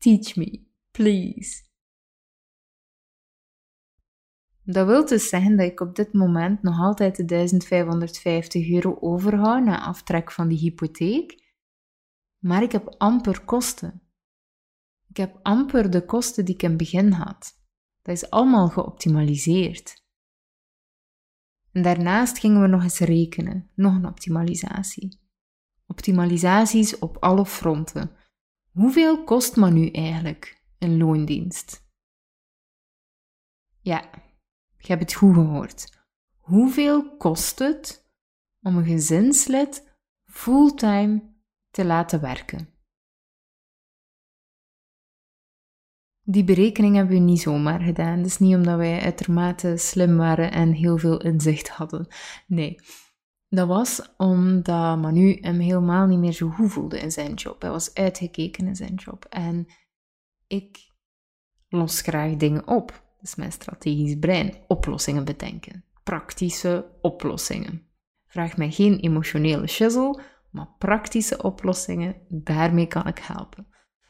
Teach 0.00 0.36
me, 0.36 0.66
please. 0.90 1.62
Dat 4.62 4.86
wil 4.86 5.06
dus 5.06 5.28
zeggen 5.28 5.56
dat 5.56 5.66
ik 5.66 5.80
op 5.80 5.94
dit 5.94 6.12
moment 6.12 6.62
nog 6.62 6.78
altijd 6.78 7.16
de 7.16 7.24
1550 7.24 8.70
euro 8.70 8.96
overhoud 9.00 9.64
na 9.64 9.80
aftrek 9.80 10.32
van 10.32 10.48
die 10.48 10.58
hypotheek, 10.58 11.54
maar 12.38 12.62
ik 12.62 12.72
heb 12.72 12.94
amper 12.98 13.44
kosten. 13.44 14.02
Ik 15.08 15.16
heb 15.16 15.38
amper 15.42 15.90
de 15.90 16.04
kosten 16.04 16.44
die 16.44 16.54
ik 16.54 16.62
in 16.62 16.68
het 16.68 16.78
begin 16.78 17.12
had. 17.12 17.60
Dat 18.02 18.14
is 18.14 18.30
allemaal 18.30 18.68
geoptimaliseerd. 18.68 20.04
En 21.72 21.82
daarnaast 21.82 22.38
gingen 22.38 22.60
we 22.60 22.66
nog 22.66 22.82
eens 22.82 22.98
rekenen, 22.98 23.70
nog 23.74 23.94
een 23.94 24.06
optimalisatie. 24.06 25.20
Optimalisaties 25.86 26.98
op 26.98 27.16
alle 27.16 27.46
fronten. 27.46 28.18
Hoeveel 28.70 29.24
kost 29.24 29.56
me 29.56 29.70
nu 29.70 29.88
eigenlijk 29.88 30.62
een 30.78 30.96
loondienst? 30.96 31.88
Ja, 33.80 34.10
je 34.76 34.86
hebt 34.86 35.00
het 35.00 35.14
goed 35.14 35.34
gehoord. 35.34 35.98
Hoeveel 36.36 37.16
kost 37.16 37.58
het 37.58 38.10
om 38.62 38.76
een 38.76 38.84
gezinslid 38.84 39.98
fulltime 40.24 41.34
te 41.70 41.84
laten 41.84 42.20
werken? 42.20 42.68
Die 46.22 46.44
berekening 46.44 46.96
hebben 46.96 47.14
we 47.14 47.20
niet 47.20 47.40
zomaar 47.40 47.80
gedaan. 47.80 48.22
Dus 48.22 48.38
niet 48.38 48.54
omdat 48.54 48.76
wij 48.76 49.00
uitermate 49.00 49.76
slim 49.76 50.16
waren 50.16 50.52
en 50.52 50.72
heel 50.72 50.98
veel 50.98 51.20
inzicht 51.20 51.68
hadden. 51.68 52.06
Nee. 52.46 52.78
Dat 53.50 53.68
was 53.68 54.14
omdat 54.16 54.98
Manu 54.98 55.38
hem 55.40 55.58
helemaal 55.58 56.06
niet 56.06 56.18
meer 56.18 56.32
zo 56.32 56.48
goed 56.48 56.72
voelde 56.72 57.00
in 57.00 57.12
zijn 57.12 57.34
job. 57.34 57.62
Hij 57.62 57.70
was 57.70 57.94
uitgekeken 57.94 58.66
in 58.66 58.76
zijn 58.76 58.94
job. 58.94 59.24
En 59.24 59.66
ik 60.46 60.78
los 61.68 62.00
graag 62.00 62.36
dingen 62.36 62.66
op. 62.66 62.88
Dat 62.88 63.28
is 63.28 63.34
mijn 63.34 63.52
strategisch 63.52 64.18
brein. 64.18 64.64
Oplossingen 64.66 65.24
bedenken. 65.24 65.84
Praktische 66.02 66.98
oplossingen. 67.00 67.86
Vraag 68.26 68.56
mij 68.56 68.70
geen 68.70 68.98
emotionele 68.98 69.66
shizzle, 69.66 70.22
maar 70.50 70.74
praktische 70.78 71.42
oplossingen, 71.42 72.26
daarmee 72.28 72.86
kan 72.86 73.06
ik 73.06 73.18
helpen. 73.18 73.66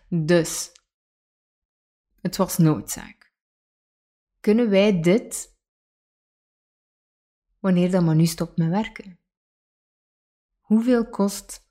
Dus, 0.08 0.72
het 2.20 2.36
was 2.36 2.58
noodzaak. 2.58 3.32
Kunnen 4.40 4.70
wij 4.70 5.00
dit 5.00 5.58
wanneer 7.58 8.02
Manu 8.02 8.26
stopt 8.26 8.56
met 8.56 8.68
werken? 8.68 9.19
Hoeveel 10.70 11.08
kost 11.08 11.68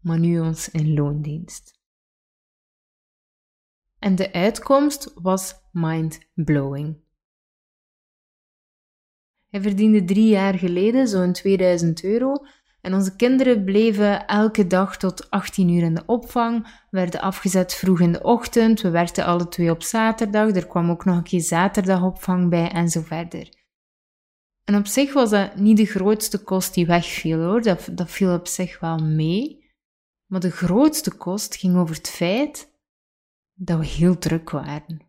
Manu 0.00 0.40
ons 0.40 0.68
in 0.68 0.94
loondienst? 0.94 1.80
En 3.98 4.14
de 4.14 4.32
uitkomst 4.32 5.12
was 5.14 5.54
mind-blowing. 5.72 6.96
Hij 9.48 9.60
verdiende 9.60 10.04
drie 10.04 10.28
jaar 10.28 10.54
geleden 10.54 11.08
zo'n 11.08 11.32
2000 11.32 12.04
euro 12.04 12.44
en 12.80 12.94
onze 12.94 13.16
kinderen 13.16 13.64
bleven 13.64 14.26
elke 14.26 14.66
dag 14.66 14.96
tot 14.96 15.30
18 15.30 15.68
uur 15.68 15.82
in 15.82 15.94
de 15.94 16.06
opvang, 16.06 16.82
werden 16.90 17.20
afgezet 17.20 17.74
vroeg 17.74 18.00
in 18.00 18.12
de 18.12 18.22
ochtend, 18.22 18.80
we 18.80 18.90
werkten 18.90 19.24
alle 19.24 19.48
twee 19.48 19.70
op 19.70 19.82
zaterdag, 19.82 20.50
er 20.50 20.66
kwam 20.66 20.90
ook 20.90 21.04
nog 21.04 21.16
een 21.16 21.22
keer 21.22 21.40
zaterdagopvang 21.40 22.50
bij 22.50 22.70
en 22.70 22.88
zo 22.88 23.00
verder. 23.00 23.65
En 24.66 24.76
op 24.76 24.86
zich 24.86 25.12
was 25.12 25.30
dat 25.30 25.56
niet 25.56 25.76
de 25.76 25.84
grootste 25.84 26.42
kost 26.42 26.74
die 26.74 26.86
wegviel 26.86 27.40
hoor, 27.40 27.62
dat, 27.62 27.88
dat 27.92 28.10
viel 28.10 28.34
op 28.34 28.46
zich 28.46 28.80
wel 28.80 28.98
mee. 28.98 29.64
Maar 30.26 30.40
de 30.40 30.50
grootste 30.50 31.14
kost 31.14 31.56
ging 31.56 31.76
over 31.76 31.96
het 31.96 32.08
feit 32.08 32.70
dat 33.52 33.78
we 33.78 33.86
heel 33.86 34.18
druk 34.18 34.50
waren. 34.50 35.00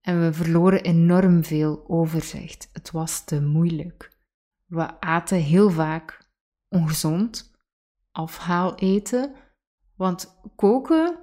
En 0.00 0.20
we 0.20 0.32
verloren 0.32 0.82
enorm 0.82 1.44
veel 1.44 1.84
overzicht. 1.88 2.68
Het 2.72 2.90
was 2.90 3.24
te 3.24 3.40
moeilijk. 3.40 4.18
We 4.66 5.00
aten 5.00 5.38
heel 5.38 5.70
vaak 5.70 6.28
ongezond, 6.68 7.52
afhaal 8.10 8.74
eten, 8.74 9.34
want 9.96 10.40
koken, 10.56 11.18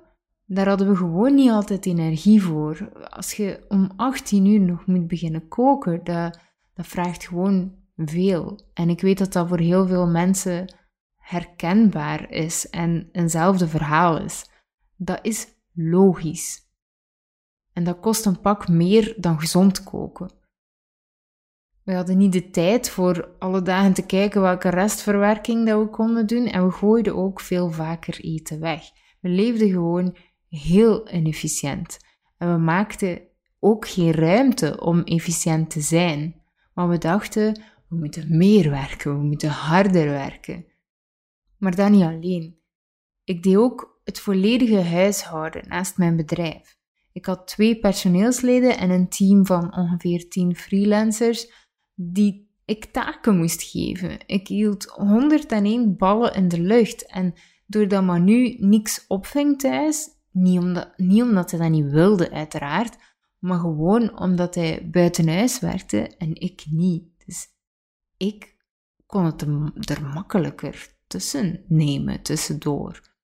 daar 0.46 0.68
hadden 0.68 0.90
we 0.90 0.96
gewoon 0.96 1.36
niet 1.36 1.52
altijd 1.52 1.86
energie 1.86 2.42
voor. 2.44 2.92
Als 3.10 3.34
je 3.34 3.66
om 3.68 3.92
18 3.96 4.46
uur 4.46 4.62
nog 4.62 4.86
moet 4.86 5.08
beginnen 5.08 5.48
koken, 5.48 6.04
dat, 6.04 6.40
dat 6.78 6.88
vraagt 6.88 7.28
gewoon 7.28 7.76
veel. 7.96 8.60
En 8.74 8.90
ik 8.90 9.02
weet 9.02 9.18
dat 9.18 9.34
dat 9.34 9.48
voor 9.48 9.60
heel 9.60 9.88
veel 9.88 10.08
mensen 10.08 10.76
herkenbaar 11.16 12.32
is 12.32 12.70
en 12.70 13.10
eenzelfde 13.12 13.68
verhaal 13.68 14.20
is. 14.20 14.50
Dat 14.96 15.20
is 15.22 15.48
logisch. 15.74 16.66
En 17.74 17.84
dat 17.84 18.00
kost 18.00 18.26
een 18.26 18.42
pak 18.42 18.68
meer 18.68 19.16
dan 19.18 19.40
gezond 19.40 19.84
koken. 19.84 20.32
We 21.84 21.94
hadden 21.94 22.18
niet 22.18 22.34
de 22.34 22.50
tijd 22.50 22.90
voor 22.90 23.36
alle 23.40 23.62
dagen 23.62 23.94
te 23.94 24.06
kijken 24.06 24.42
welke 24.42 24.70
restverwerking 24.70 25.68
dat 25.68 25.80
we 25.80 25.90
konden 25.90 26.28
doen 26.28 26.46
en 26.46 26.66
we 26.66 26.72
gooiden 26.72 27.16
ook 27.16 27.42
veel 27.42 27.72
vaker 27.72 28.20
eten 28.20 28.60
weg. 28.60 28.82
We 29.22 29.30
leefden 29.30 29.70
gewoon 29.70 30.18
heel 30.48 31.14
inefficiënt 31.14 32.00
en 32.38 32.54
we 32.54 32.60
maakten 32.60 33.22
ook 33.60 33.88
geen 33.88 34.12
ruimte 34.12 34.82
om 34.82 35.04
efficiënt 35.04 35.70
te 35.70 35.82
zijn. 35.82 36.46
Maar 36.78 36.90
we 36.90 36.98
dachten, 36.98 37.62
we 37.88 37.96
moeten 37.96 38.38
meer 38.38 38.70
werken, 38.70 39.18
we 39.18 39.24
moeten 39.24 39.50
harder 39.50 40.06
werken. 40.06 40.66
Maar 41.58 41.76
dat 41.76 41.90
niet 41.90 42.04
alleen. 42.04 42.60
Ik 43.24 43.44
deed 43.44 43.56
ook 43.56 44.02
het 44.04 44.20
volledige 44.20 44.82
huishouden 44.82 45.68
naast 45.68 45.98
mijn 45.98 46.16
bedrijf. 46.16 46.78
Ik 47.12 47.26
had 47.26 47.48
twee 47.48 47.80
personeelsleden 47.80 48.78
en 48.78 48.90
een 48.90 49.10
team 49.10 49.46
van 49.46 49.78
ongeveer 49.78 50.30
10 50.30 50.56
freelancers 50.56 51.52
die 51.94 52.50
ik 52.66 52.86
taken 52.86 53.38
moest 53.38 53.64
geven. 53.64 54.20
Ik 54.26 54.48
hield 54.48 54.86
101 54.86 55.98
ballen 55.98 56.34
in 56.34 56.48
de 56.48 56.60
lucht 56.62 57.06
en 57.06 57.34
doordat 57.66 58.04
Manu 58.04 58.56
niks 58.60 59.06
opving 59.08 59.60
thuis, 59.60 60.10
niet 60.32 60.60
omdat, 60.60 60.98
niet 60.98 61.22
omdat 61.22 61.52
hij 61.52 61.60
dat 61.60 61.70
niet 61.70 61.92
wilde 61.92 62.32
uiteraard, 62.32 62.98
maar 63.40 63.60
gewoon 63.60 64.20
omdat 64.20 64.56
hij 64.56 64.90
buiten 64.90 65.28
huis 65.30 65.60
werkte 65.60 66.18
en 66.18 66.36
ik 66.36 66.66
niet. 66.70 67.26
Dus 67.26 67.48
ik 68.18 68.56
kon 69.06 69.26
het 69.26 69.90
er 69.90 70.06
makkelijker 70.06 70.96
tussen 71.08 71.64
nemen, 71.68 72.22
tussendoor. 72.22 73.16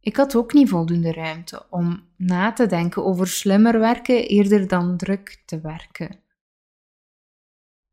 Ik 0.00 0.16
had 0.16 0.36
ook 0.36 0.52
niet 0.52 0.68
voldoende 0.68 1.12
ruimte 1.12 1.66
om 1.70 2.08
na 2.16 2.52
te 2.52 2.66
denken 2.66 3.04
over 3.04 3.28
slimmer 3.28 3.78
werken 3.78 4.28
eerder 4.28 4.68
dan 4.68 4.96
druk 4.96 5.42
te 5.46 5.60
werken. 5.60 6.20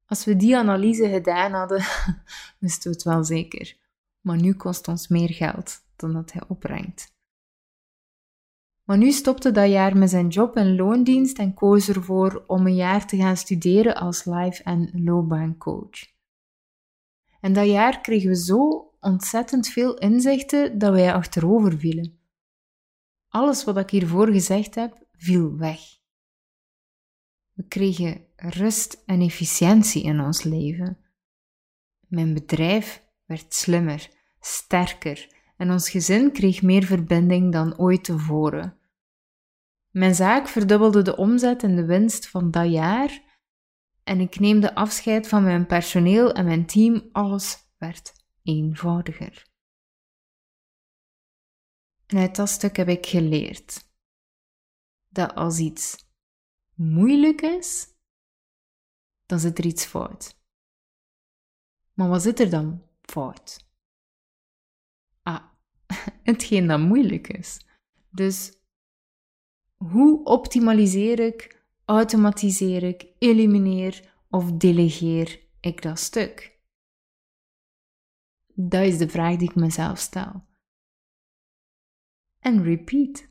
Als 0.06 0.26
we 0.26 0.36
die 0.36 0.58
analyse 0.58 1.10
gedaan 1.10 1.52
hadden, 1.52 1.84
wisten 2.60 2.92
we 2.92 2.98
het 2.98 3.04
wel 3.06 3.24
zeker. 3.24 3.78
Maar 4.22 4.38
nu 4.38 4.54
kost 4.54 4.88
ons 4.88 5.08
meer 5.08 5.30
geld 5.30 5.84
dan 5.96 6.14
dat 6.14 6.32
hij 6.32 6.42
opbrengt. 6.48 7.18
Maar 8.90 8.98
nu 8.98 9.12
stopte 9.12 9.52
dat 9.52 9.70
jaar 9.70 9.98
met 9.98 10.10
zijn 10.10 10.28
job 10.28 10.56
en 10.56 10.76
loondienst 10.76 11.38
en 11.38 11.54
koos 11.54 11.90
ervoor 11.90 12.44
om 12.48 12.66
een 12.66 12.76
jaar 12.76 13.08
te 13.08 13.18
gaan 13.18 13.38
studeren 13.38 13.96
als 13.96 14.26
life- 14.26 14.64
en 14.64 14.90
loopbaancoach. 14.94 16.08
En 17.42 17.54
dat 17.54 17.68
jaar 17.68 18.02
kregen 18.02 18.30
we 18.30 18.36
zo 18.36 18.92
ontzettend 19.00 19.68
veel 19.68 19.98
inzichten 19.98 20.78
dat 20.78 20.94
wij 20.94 21.14
achterover 21.14 21.78
vielen. 21.78 22.20
Alles 23.28 23.64
wat 23.64 23.78
ik 23.78 23.90
hiervoor 23.90 24.28
gezegd 24.28 24.76
heb, 24.76 25.06
viel 25.12 25.58
weg. 25.58 25.80
We 27.54 27.64
kregen 27.68 28.26
rust 28.36 29.04
en 29.06 29.22
efficiëntie 29.22 30.04
in 30.04 30.20
ons 30.20 30.44
leven. 30.44 30.98
Mijn 32.08 32.34
bedrijf 32.34 33.04
werd 33.26 33.54
slimmer, 33.54 34.10
sterker 34.40 35.38
en 35.58 35.72
ons 35.72 35.90
gezin 35.90 36.32
kreeg 36.32 36.62
meer 36.62 36.84
verbinding 36.84 37.52
dan 37.52 37.78
ooit 37.78 38.04
tevoren. 38.04 38.79
Mijn 39.90 40.16
zaak 40.16 40.48
verdubbelde 40.48 41.02
de 41.02 41.16
omzet 41.18 41.64
en 41.64 41.76
de 41.76 41.86
winst 41.86 42.30
van 42.30 42.52
dat 42.52 42.72
jaar 42.72 43.28
en 44.04 44.20
ik 44.20 44.40
neemde 44.40 44.76
afscheid 44.76 45.28
van 45.28 45.44
mijn 45.44 45.66
personeel 45.66 46.32
en 46.34 46.46
mijn 46.46 46.66
team. 46.66 47.10
Alles 47.12 47.74
werd 47.78 48.14
eenvoudiger. 48.44 49.48
En 52.06 52.18
uit 52.18 52.36
dat 52.36 52.50
stuk 52.50 52.76
heb 52.76 52.88
ik 52.88 53.06
geleerd 53.06 53.88
dat 55.08 55.36
als 55.36 55.60
iets 55.60 56.08
moeilijk 56.74 57.42
is, 57.42 57.88
dan 59.26 59.40
zit 59.40 59.58
er 59.58 59.66
iets 59.66 59.86
fout. 59.86 60.38
Maar 61.94 62.10
wat 62.10 62.22
zit 62.22 62.40
er 62.40 62.50
dan 62.50 62.84
fout? 63.02 63.68
Ah, 65.22 65.46
hetgeen 66.30 66.68
dat 66.68 66.80
moeilijk 66.80 67.28
is. 67.28 67.66
Dus 68.10 68.59
hoe 69.80 70.24
optimaliseer 70.24 71.20
ik, 71.20 71.64
automatiseer 71.86 72.84
ik, 72.84 73.08
elimineer 73.20 74.14
of 74.30 74.52
delegeer 74.52 75.40
ik 75.60 75.82
dat 75.82 76.00
stuk? 76.00 76.60
Dat 78.54 78.86
is 78.86 78.98
de 78.98 79.10
vraag 79.10 79.36
die 79.38 79.50
ik 79.50 79.56
mezelf 79.56 80.00
stel. 80.00 80.48
En 82.40 82.64
repeat. 82.64 83.28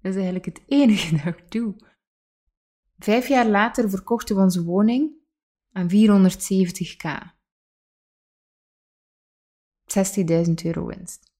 Dat 0.00 0.10
is 0.10 0.14
eigenlijk 0.14 0.44
het 0.44 0.62
enige 0.66 1.16
dat 1.24 1.38
ik 1.38 1.50
doe. 1.50 1.76
Vijf 2.98 3.28
jaar 3.28 3.46
later 3.46 3.90
verkochten 3.90 4.36
we 4.36 4.42
onze 4.42 4.64
woning 4.64 5.12
aan 5.72 5.90
470k. 5.90 7.40
60.000 10.46 10.52
euro 10.64 10.86
winst. 10.86 11.32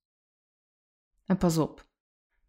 En 1.25 1.39
pas 1.39 1.59
op, 1.59 1.87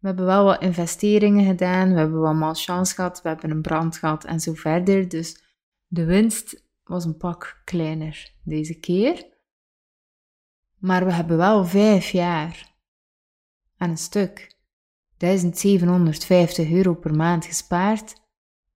we 0.04 0.10
hebben 0.10 0.26
wel 0.26 0.44
wat 0.44 0.62
investeringen 0.62 1.44
gedaan, 1.46 1.92
we 1.92 1.98
hebben 1.98 2.20
wat 2.20 2.34
malchance 2.34 2.94
gehad, 2.94 3.22
we 3.22 3.28
hebben 3.28 3.50
een 3.50 3.62
brand 3.62 3.96
gehad 3.96 4.24
en 4.24 4.40
zo 4.40 4.52
verder. 4.52 5.08
Dus 5.08 5.42
de 5.86 6.04
winst 6.04 6.64
was 6.82 7.04
een 7.04 7.16
pak 7.16 7.60
kleiner 7.64 8.34
deze 8.42 8.78
keer. 8.78 9.26
Maar 10.78 11.04
we 11.04 11.12
hebben 11.12 11.36
wel 11.36 11.64
vijf 11.64 12.10
jaar 12.10 12.74
aan 13.76 13.90
een 13.90 13.98
stuk 13.98 14.56
1750 15.16 16.70
euro 16.70 16.94
per 16.94 17.14
maand 17.14 17.44
gespaard 17.44 18.20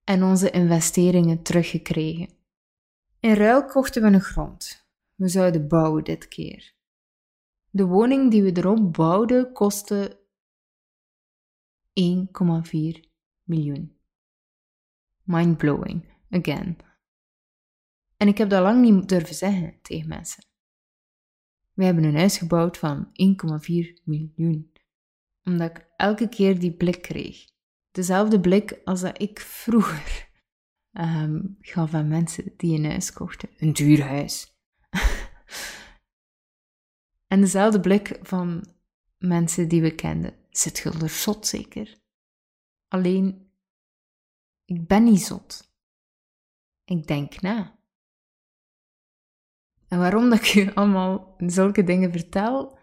en 0.04 0.22
onze 0.22 0.50
investeringen 0.50 1.42
teruggekregen. 1.42 2.28
In 3.20 3.34
ruil 3.34 3.64
kochten 3.64 4.02
we 4.02 4.08
een 4.08 4.20
grond. 4.20 4.88
We 5.14 5.28
zouden 5.28 5.68
bouwen 5.68 6.04
dit 6.04 6.28
keer. 6.28 6.74
De 7.70 7.84
woning 7.84 8.30
die 8.30 8.42
we 8.42 8.56
erop 8.56 8.92
bouwden 8.92 9.52
kostte 9.52 10.17
1,4 12.00 13.00
miljoen. 13.42 13.96
Mindblowing, 15.22 16.04
again. 16.30 16.76
En 18.16 18.28
ik 18.28 18.38
heb 18.38 18.50
dat 18.50 18.62
lang 18.62 18.80
niet 18.80 19.08
durven 19.08 19.34
zeggen 19.34 19.78
tegen 19.82 20.08
mensen. 20.08 20.44
We 21.72 21.84
hebben 21.84 22.04
een 22.04 22.16
huis 22.16 22.38
gebouwd 22.38 22.78
van 22.78 23.06
1,4 23.06 23.12
miljoen. 24.04 24.72
Omdat 25.44 25.70
ik 25.70 25.86
elke 25.96 26.28
keer 26.28 26.58
die 26.58 26.72
blik 26.72 27.02
kreeg. 27.02 27.44
Dezelfde 27.90 28.40
blik 28.40 28.80
als 28.84 29.00
dat 29.00 29.20
ik 29.20 29.40
vroeger 29.40 30.28
um, 30.92 31.56
gaf 31.60 31.94
aan 31.94 32.08
mensen 32.08 32.52
die 32.56 32.78
een 32.78 32.84
huis 32.84 33.12
kochten. 33.12 33.48
Een 33.58 33.72
duur 33.72 34.02
huis. 34.02 34.56
en 37.32 37.40
dezelfde 37.40 37.80
blik 37.80 38.18
van 38.22 38.66
mensen 39.18 39.68
die 39.68 39.82
we 39.82 39.94
kenden. 39.94 40.34
Zit 40.50 40.78
je 40.78 40.90
er 40.90 41.08
zot 41.08 41.46
zeker? 41.46 42.00
Alleen, 42.88 43.52
ik 44.64 44.86
ben 44.86 45.04
niet 45.04 45.22
zot. 45.22 45.72
Ik 46.84 47.06
denk 47.06 47.40
na. 47.40 47.78
En 49.88 49.98
waarom 49.98 50.30
dat 50.30 50.38
ik 50.38 50.44
je 50.44 50.74
allemaal 50.74 51.34
zulke 51.38 51.84
dingen 51.84 52.12
vertel, 52.12 52.78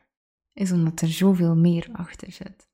is 0.54 0.71
omdat 0.71 1.01
er 1.01 1.08
zoveel 1.08 1.56
meer 1.56 1.89
achter 1.93 2.32
zit. 2.32 2.69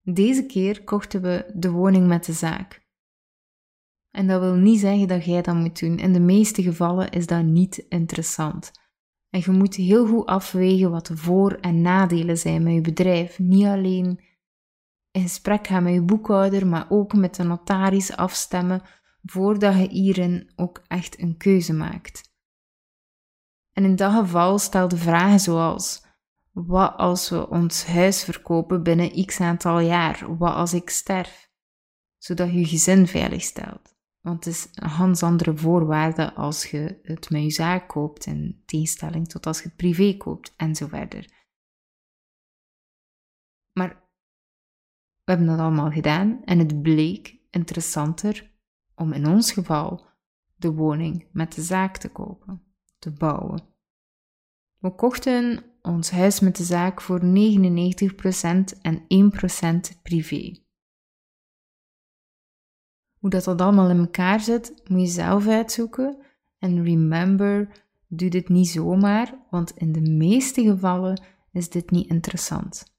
Deze 0.00 0.46
keer 0.46 0.84
kochten 0.84 1.22
we 1.22 1.52
de 1.54 1.70
woning 1.70 2.06
met 2.06 2.24
de 2.24 2.32
zaak. 2.32 2.86
En 4.10 4.26
dat 4.26 4.40
wil 4.40 4.54
niet 4.54 4.80
zeggen 4.80 5.08
dat 5.08 5.24
jij 5.24 5.42
dat 5.42 5.54
moet 5.54 5.80
doen. 5.80 5.98
In 5.98 6.12
de 6.12 6.20
meeste 6.20 6.62
gevallen 6.62 7.10
is 7.10 7.26
dat 7.26 7.44
niet 7.44 7.76
interessant. 7.76 8.70
En 9.30 9.40
je 9.44 9.50
moet 9.50 9.74
heel 9.74 10.06
goed 10.06 10.26
afwegen 10.26 10.90
wat 10.90 11.06
de 11.06 11.16
voor- 11.16 11.58
en 11.60 11.80
nadelen 11.80 12.38
zijn 12.38 12.62
met 12.62 12.74
je 12.74 12.80
bedrijf. 12.80 13.38
Niet 13.38 13.66
alleen 13.66 14.20
in 15.10 15.22
gesprek 15.22 15.66
gaan 15.66 15.82
met 15.82 15.92
je 15.92 16.02
boekhouder, 16.02 16.66
maar 16.66 16.86
ook 16.88 17.14
met 17.14 17.34
de 17.34 17.42
notaris 17.42 18.16
afstemmen 18.16 18.82
voordat 19.22 19.74
je 19.74 19.88
hierin 19.88 20.52
ook 20.56 20.82
echt 20.86 21.20
een 21.20 21.36
keuze 21.36 21.72
maakt. 21.72 22.32
En 23.72 23.84
in 23.84 23.96
dat 23.96 24.12
geval 24.12 24.58
stel 24.58 24.88
de 24.88 24.96
vragen 24.96 25.40
zoals: 25.40 26.06
wat 26.52 26.96
als 26.96 27.28
we 27.28 27.48
ons 27.48 27.86
huis 27.86 28.24
verkopen 28.24 28.82
binnen 28.82 29.26
x 29.26 29.40
aantal 29.40 29.80
jaar? 29.80 30.36
Wat 30.38 30.54
als 30.54 30.74
ik 30.74 30.90
sterf? 30.90 31.50
Zodat 32.16 32.50
je 32.50 32.58
je 32.58 32.66
gezin 32.66 33.06
veilig 33.06 33.42
stelt. 33.42 33.97
Want 34.20 34.44
het 34.44 34.54
is 34.54 34.68
ganz 34.72 35.22
andere 35.22 35.56
voorwaarde 35.56 36.34
als 36.34 36.70
je 36.70 36.98
het 37.02 37.30
met 37.30 37.42
je 37.42 37.50
zaak 37.50 37.88
koopt, 37.88 38.26
in 38.26 38.62
tegenstelling 38.66 39.28
tot 39.28 39.46
als 39.46 39.58
je 39.58 39.64
het 39.64 39.76
privé 39.76 40.16
koopt 40.16 40.54
en 40.56 40.74
zo 40.74 40.86
verder. 40.86 41.46
Maar 43.72 44.08
we 45.24 45.34
hebben 45.34 45.46
dat 45.46 45.58
allemaal 45.58 45.90
gedaan 45.90 46.44
en 46.44 46.58
het 46.58 46.82
bleek 46.82 47.38
interessanter 47.50 48.50
om 48.94 49.12
in 49.12 49.26
ons 49.26 49.52
geval 49.52 50.06
de 50.56 50.72
woning 50.72 51.28
met 51.32 51.54
de 51.54 51.62
zaak 51.62 51.96
te 51.96 52.08
kopen, 52.08 52.62
te 52.98 53.10
bouwen. 53.12 53.62
We 54.78 54.94
kochten 54.94 55.64
ons 55.82 56.10
huis 56.10 56.40
met 56.40 56.56
de 56.56 56.64
zaak 56.64 57.00
voor 57.00 57.20
99% 57.20 57.24
en 58.82 59.06
1% 59.98 60.02
privé. 60.02 60.66
Hoe 63.18 63.30
dat, 63.30 63.44
dat 63.44 63.60
allemaal 63.60 63.90
in 63.90 63.98
elkaar 63.98 64.40
zit, 64.40 64.82
moet 64.86 65.00
je 65.00 65.06
zelf 65.06 65.46
uitzoeken. 65.46 66.16
En 66.58 66.84
remember, 66.84 67.84
doe 68.06 68.28
dit 68.28 68.48
niet 68.48 68.68
zomaar, 68.68 69.34
want 69.50 69.76
in 69.76 69.92
de 69.92 70.10
meeste 70.10 70.62
gevallen 70.62 71.22
is 71.52 71.70
dit 71.70 71.90
niet 71.90 72.08
interessant. 72.08 72.96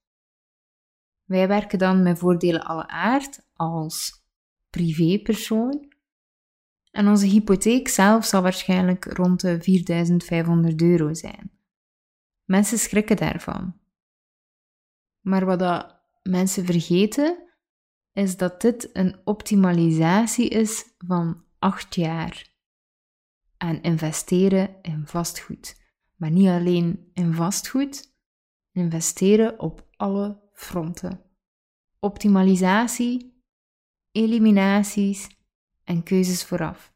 Wij 1.23 1.47
werken 1.47 1.79
dan 1.79 2.03
met 2.03 2.19
voordelen 2.19 2.63
alle 2.63 2.87
aard 2.87 3.39
als 3.53 4.23
privépersoon. 4.69 5.93
En 6.91 7.07
onze 7.07 7.25
hypotheek 7.25 7.87
zelf 7.87 8.25
zal 8.25 8.41
waarschijnlijk 8.41 9.05
rond 9.05 9.41
de 9.41 9.61
4500 9.61 10.81
euro 10.81 11.13
zijn. 11.13 11.51
Mensen 12.43 12.77
schrikken 12.77 13.17
daarvan. 13.17 13.73
Maar 15.19 15.45
wat 15.45 15.59
dat 15.59 15.99
mensen 16.23 16.65
vergeten, 16.65 17.48
is 18.13 18.37
dat 18.37 18.61
dit 18.61 18.89
een 18.93 19.15
optimalisatie 19.23 20.49
is 20.49 20.85
van 20.97 21.43
acht 21.59 21.95
jaar 21.95 22.49
aan 23.57 23.81
investeren 23.81 24.75
in 24.81 25.07
vastgoed. 25.07 25.81
Maar 26.15 26.31
niet 26.31 26.47
alleen 26.47 27.09
in 27.13 27.33
vastgoed, 27.33 28.13
investeren 28.71 29.59
op 29.59 29.87
alle 29.95 30.49
fronten. 30.53 31.21
Optimalisatie, 31.99 33.43
eliminaties 34.11 35.29
en 35.83 36.03
keuzes 36.03 36.45
vooraf. 36.45 36.93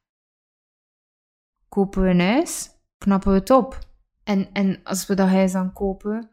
Kopen 1.69 2.02
we 2.02 2.10
een 2.10 2.19
huis, 2.19 2.69
knappen 2.97 3.32
we 3.32 3.39
het 3.39 3.49
op. 3.49 3.80
En, 4.23 4.54
en 4.54 4.84
als 4.84 5.06
we 5.06 5.15
dat 5.15 5.28
huis 5.28 5.52
dan 5.52 5.73
kopen, 5.73 6.30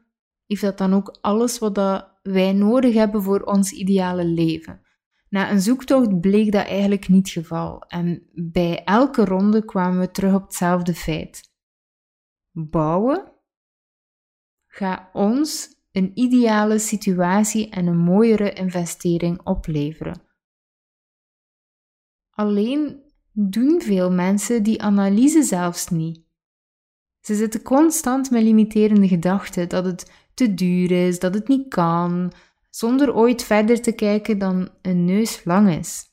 heeft 0.47 0.63
dat 0.63 0.79
dan 0.79 0.95
ook 0.95 1.19
alles 1.21 1.59
wat 1.59 1.75
dat 1.75 2.10
wij 2.23 2.53
nodig 2.53 2.95
hebben 2.95 3.23
voor 3.23 3.41
ons 3.41 3.73
ideale 3.73 4.25
leven. 4.25 4.81
Na 5.29 5.51
een 5.51 5.61
zoektocht 5.61 6.21
bleek 6.21 6.53
dat 6.53 6.67
eigenlijk 6.67 7.09
niet 7.09 7.35
het 7.35 7.45
geval 7.45 7.83
en 7.83 8.29
bij 8.35 8.85
elke 8.85 9.25
ronde 9.25 9.65
kwamen 9.65 10.01
we 10.01 10.11
terug 10.11 10.35
op 10.35 10.43
hetzelfde 10.43 10.95
feit. 10.95 11.51
Bouwen 12.51 13.33
gaat 14.67 15.09
ons 15.13 15.79
een 15.93 16.11
ideale 16.15 16.79
situatie 16.79 17.71
en 17.71 17.87
een 17.87 17.99
mooiere 17.99 18.53
investering 18.53 19.41
opleveren. 19.45 20.23
Alleen 22.31 23.03
doen 23.33 23.81
veel 23.81 24.11
mensen 24.13 24.63
die 24.63 24.83
analyse 24.83 25.43
zelfs 25.43 25.89
niet. 25.89 26.29
Ze 27.21 27.35
zitten 27.35 27.63
constant 27.63 28.31
met 28.31 28.43
limiterende 28.43 29.09
gedachten 29.09 29.69
dat 29.69 29.85
het 29.85 30.30
te 30.41 30.55
duur 30.55 30.91
is, 30.91 31.19
dat 31.19 31.35
het 31.35 31.49
niet 31.49 31.69
kan, 31.69 32.33
zonder 32.71 33.15
ooit 33.15 33.43
verder 33.43 33.81
te 33.83 33.93
kijken 33.93 34.39
dan 34.39 34.69
een 34.83 35.05
neus 35.05 35.45
lang 35.45 35.71
is. 35.71 36.05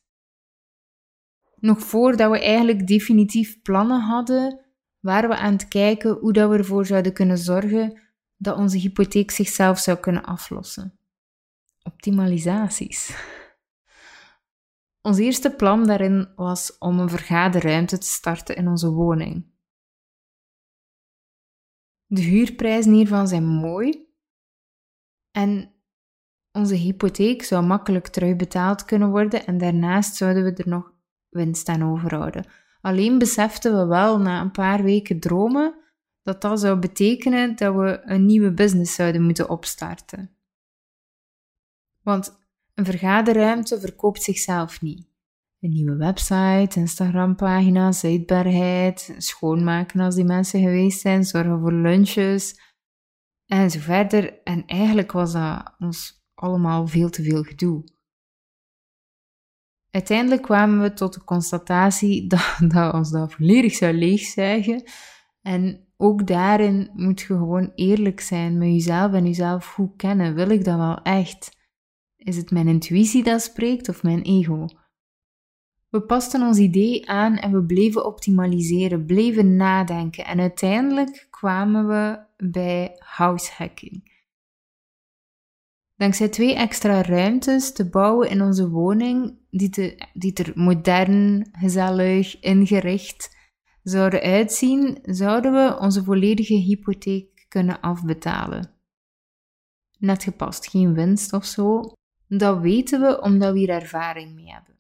Nog 1.55 1.79
voordat 1.79 2.31
we 2.31 2.39
eigenlijk 2.39 2.87
definitief 2.87 3.61
plannen 3.61 4.01
hadden, 4.01 4.65
waren 4.99 5.29
we 5.29 5.35
aan 5.35 5.53
het 5.53 5.67
kijken 5.67 6.11
hoe 6.11 6.33
dat 6.33 6.49
we 6.49 6.57
ervoor 6.57 6.85
zouden 6.85 7.13
kunnen 7.13 7.37
zorgen 7.37 8.01
dat 8.35 8.57
onze 8.57 8.77
hypotheek 8.77 9.31
zichzelf 9.31 9.79
zou 9.79 9.97
kunnen 9.97 10.23
aflossen. 10.23 10.99
Optimalisaties. 11.83 13.15
Ons 15.01 15.17
eerste 15.17 15.55
plan 15.55 15.85
daarin 15.85 16.33
was 16.35 16.77
om 16.77 16.99
een 16.99 17.09
vergaderruimte 17.09 17.97
te 17.97 18.07
starten 18.07 18.55
in 18.55 18.67
onze 18.67 18.89
woning. 18.89 19.45
De 22.05 22.21
huurprijzen 22.21 22.93
hiervan 22.93 23.27
zijn 23.27 23.45
mooi 23.45 24.06
en 25.38 25.71
onze 26.52 26.76
hypotheek 26.76 27.43
zou 27.43 27.65
makkelijk 27.65 28.08
terugbetaald 28.08 28.86
kunnen 28.86 29.10
worden 29.10 29.45
en 29.45 29.58
daarnaast 29.58 30.15
zouden 30.15 30.43
we 30.43 30.54
er 30.54 30.69
nog 30.69 30.91
winst 31.30 31.67
aan 31.69 31.84
overhouden. 31.84 32.45
Alleen 32.82 33.17
beseften 33.17 33.78
we 33.78 33.86
wel 33.86 34.19
na 34.19 34.41
een 34.41 34.52
paar 34.52 34.84
weken 34.84 35.19
dromen 35.19 35.76
dat 36.23 36.41
dat 36.41 36.60
zou 36.60 36.80
betekenen 36.80 37.56
dat 37.56 37.76
we 37.76 38.02
een 38.04 38.26
nieuwe 38.26 38.54
business 38.54 38.95
zouden 38.95 39.23
moeten 39.23 39.50
opstarten. 39.50 40.30
Want 42.04 42.39
een 42.73 42.86
vergaderruimte 42.86 43.80
verkoopt 43.80 44.23
zichzelf 44.23 44.82
niet. 44.82 45.08
Een 45.60 45.69
nieuwe 45.69 45.95
website, 45.95 46.80
Instagram-pagina, 46.80 47.91
zichtbaarheid, 47.91 49.15
schoonmaken 49.17 50.00
als 50.00 50.15
die 50.15 50.26
mensen 50.26 50.62
geweest 50.62 51.00
zijn, 51.00 51.23
zorgen 51.23 51.60
voor 51.60 51.73
lunches 51.73 52.60
en 53.47 53.71
zo 53.71 53.79
verder. 53.79 54.43
En 54.43 54.65
eigenlijk 54.65 55.12
was 55.12 55.31
dat 55.31 55.75
ons 55.79 56.25
allemaal 56.33 56.88
veel 56.88 57.10
te 57.10 57.23
veel 57.23 57.43
gedoe. 57.43 57.83
Uiteindelijk 59.91 60.41
kwamen 60.41 60.81
we 60.81 60.93
tot 60.93 61.13
de 61.13 61.23
constatatie 61.23 62.27
dat, 62.27 62.57
dat 62.67 62.93
ons 62.93 63.12
dat 63.12 63.33
volledig 63.33 63.73
zou 63.73 63.93
leegzuigen. 63.93 64.83
En 65.41 65.88
ook 65.97 66.27
daarin 66.27 66.89
moet 66.93 67.19
je 67.19 67.25
gewoon 67.25 67.71
eerlijk 67.75 68.19
zijn 68.19 68.57
met 68.57 68.67
jezelf 68.67 69.13
en 69.13 69.25
jezelf 69.25 69.65
goed 69.65 69.95
kennen. 69.95 70.36
Wil 70.36 70.49
ik 70.49 70.63
dat 70.63 70.77
wel 70.77 71.01
echt? 71.01 71.57
Is 72.15 72.38
het 72.38 72.51
mijn 72.51 72.67
intuïtie 72.67 73.23
dat 73.23 73.41
spreekt 73.41 73.89
of 73.89 74.03
mijn 74.03 74.21
ego? 74.21 74.65
We 75.89 76.01
pasten 76.01 76.41
ons 76.41 76.57
idee 76.57 77.10
aan 77.10 77.38
en 77.38 77.51
we 77.51 77.65
bleven 77.65 78.05
optimaliseren, 78.05 79.05
bleven 79.05 79.55
nadenken 79.55 80.25
en 80.25 80.39
uiteindelijk 80.39 81.27
kwamen 81.29 81.88
we 81.88 82.26
bij 82.38 82.95
househacking. 82.97 84.15
Dankzij 85.95 86.30
twee 86.30 86.56
extra 86.56 87.02
ruimtes 87.02 87.73
te 87.73 87.89
bouwen 87.89 88.30
in 88.30 88.41
onze 88.41 88.69
woning, 88.69 89.38
die, 89.50 89.69
te, 89.69 90.08
die 90.13 90.34
er 90.34 90.52
modern, 90.56 91.50
gezellig, 91.52 92.39
ingericht 92.39 93.36
zouden 93.84 94.21
uitzien, 94.21 95.00
zouden 95.02 95.54
we 95.54 95.78
onze 95.80 96.04
volledige 96.04 96.54
hypotheek 96.54 97.45
kunnen 97.47 97.80
afbetalen. 97.80 98.71
Net 100.00 100.23
gepast, 100.23 100.69
geen 100.69 100.93
winst 100.93 101.34
of 101.34 101.45
zo. 101.45 101.91
Dat 102.28 102.60
weten 102.60 103.02
we 103.02 103.21
omdat 103.21 103.54
we 103.54 103.60
hier 103.60 103.69
ervaring 103.69 104.36
mee 104.36 104.52
hebben. 104.52 104.80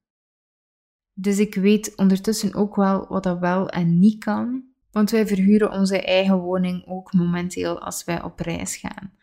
Dus 1.13 1.39
ik 1.39 1.55
weet 1.55 1.95
ondertussen 1.95 2.53
ook 2.53 2.75
wel 2.75 3.07
wat 3.07 3.23
dat 3.23 3.39
wel 3.39 3.69
en 3.69 3.99
niet 3.99 4.23
kan, 4.23 4.63
want 4.91 5.11
wij 5.11 5.27
verhuren 5.27 5.71
onze 5.71 6.01
eigen 6.01 6.37
woning 6.37 6.87
ook 6.87 7.13
momenteel 7.13 7.81
als 7.81 8.03
wij 8.03 8.23
op 8.23 8.39
reis 8.39 8.77
gaan. 8.77 9.13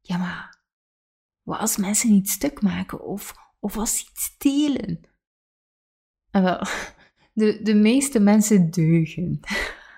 Ja, 0.00 0.16
maar 0.16 0.58
wat 1.42 1.58
als 1.58 1.76
mensen 1.76 2.10
niet 2.10 2.28
stuk 2.28 2.62
maken 2.62 3.04
of, 3.04 3.34
of 3.58 3.76
als 3.76 3.98
ze 3.98 4.06
iets 4.10 4.24
stelen? 4.24 5.00
En 6.30 6.42
wel, 6.42 6.60
de, 7.32 7.62
de 7.62 7.74
meeste 7.74 8.20
mensen 8.20 8.70
deugen. 8.70 9.40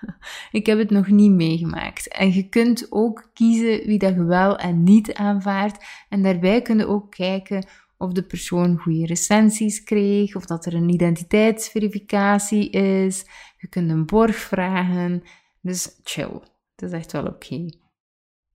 Ik 0.51 0.65
heb 0.65 0.77
het 0.77 0.89
nog 0.89 1.07
niet 1.07 1.31
meegemaakt. 1.31 2.07
En 2.07 2.33
je 2.33 2.49
kunt 2.49 2.91
ook 2.91 3.29
kiezen 3.33 3.85
wie 3.87 3.99
dat 3.99 4.15
wel 4.15 4.57
en 4.57 4.83
niet 4.83 5.13
aanvaardt. 5.13 5.85
En 6.09 6.23
daarbij 6.23 6.61
kun 6.61 6.77
je 6.77 6.87
ook 6.87 7.11
kijken 7.11 7.65
of 8.01 8.11
de 8.11 8.23
persoon 8.23 8.77
goede 8.77 9.05
recensies 9.05 9.83
kreeg, 9.83 10.35
of 10.35 10.45
dat 10.45 10.65
er 10.65 10.73
een 10.73 10.89
identiteitsverificatie 10.89 12.69
is. 12.69 13.25
Je 13.57 13.67
kunt 13.67 13.89
een 13.89 14.05
borg 14.05 14.35
vragen. 14.35 15.23
Dus 15.61 15.99
chill. 16.03 16.41
Dat 16.75 16.89
is 16.89 16.91
echt 16.91 17.11
wel 17.11 17.25
oké. 17.25 17.65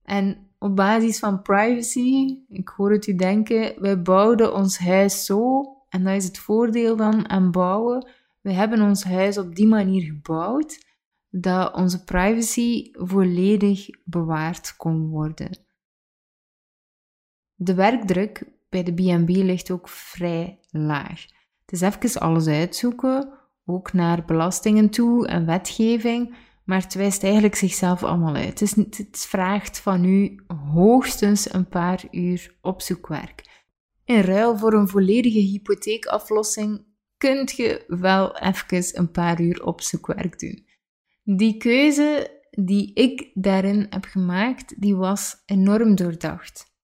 En 0.03 0.47
op 0.59 0.75
basis 0.75 1.19
van 1.19 1.41
privacy, 1.41 2.37
ik 2.47 2.67
hoor 2.67 2.91
het 2.91 3.07
u 3.07 3.15
denken, 3.15 3.81
wij 3.81 4.01
bouwden 4.01 4.53
ons 4.53 4.77
huis 4.77 5.25
zo, 5.25 5.63
en 5.89 6.03
dat 6.03 6.15
is 6.15 6.25
het 6.25 6.37
voordeel 6.37 6.95
dan 6.95 7.29
aan 7.29 7.51
bouwen. 7.51 8.09
We 8.41 8.51
hebben 8.51 8.81
ons 8.81 9.03
huis 9.03 9.37
op 9.37 9.55
die 9.55 9.67
manier 9.67 10.01
gebouwd 10.01 10.85
dat 11.29 11.75
onze 11.75 12.03
privacy 12.03 12.89
volledig 12.91 13.87
bewaard 14.03 14.75
kon 14.75 15.07
worden. 15.09 15.57
De 17.53 17.73
werkdruk 17.73 18.56
bij 18.69 18.83
de 18.83 18.93
B&B 18.93 19.29
ligt 19.29 19.71
ook 19.71 19.89
vrij 19.89 20.59
laag. 20.69 21.25
Het 21.65 21.71
is 21.71 21.81
even 21.81 22.21
alles 22.21 22.47
uitzoeken, 22.47 23.29
ook 23.65 23.93
naar 23.93 24.25
belastingen 24.25 24.89
toe 24.89 25.27
en 25.27 25.45
wetgeving, 25.45 26.35
maar 26.65 26.81
het 26.81 26.93
wijst 26.93 27.23
eigenlijk 27.23 27.55
zichzelf 27.55 28.03
allemaal 28.03 28.35
uit. 28.35 28.59
Het, 28.59 28.61
is, 28.61 28.75
het 28.75 29.25
vraagt 29.27 29.79
van 29.79 30.03
u 30.03 30.43
hoogstens 30.73 31.53
een 31.53 31.67
paar 31.67 32.03
uur 32.11 32.55
opzoekwerk. 32.61 33.65
In 34.05 34.21
ruil 34.21 34.57
voor 34.57 34.73
een 34.73 34.87
volledige 34.87 35.39
hypotheekaflossing 35.39 36.85
kunt 37.17 37.51
je 37.51 37.83
wel 37.87 38.37
even 38.37 38.99
een 38.99 39.11
paar 39.11 39.41
uur 39.41 39.63
opzoekwerk 39.63 40.39
doen. 40.39 40.65
Die 41.23 41.57
keuze 41.57 42.35
die 42.51 42.93
ik 42.93 43.31
daarin 43.33 43.87
heb 43.89 44.05
gemaakt, 44.05 44.81
die 44.81 44.95
was 44.95 45.43
enorm 45.45 45.95
doordacht. 45.95 46.75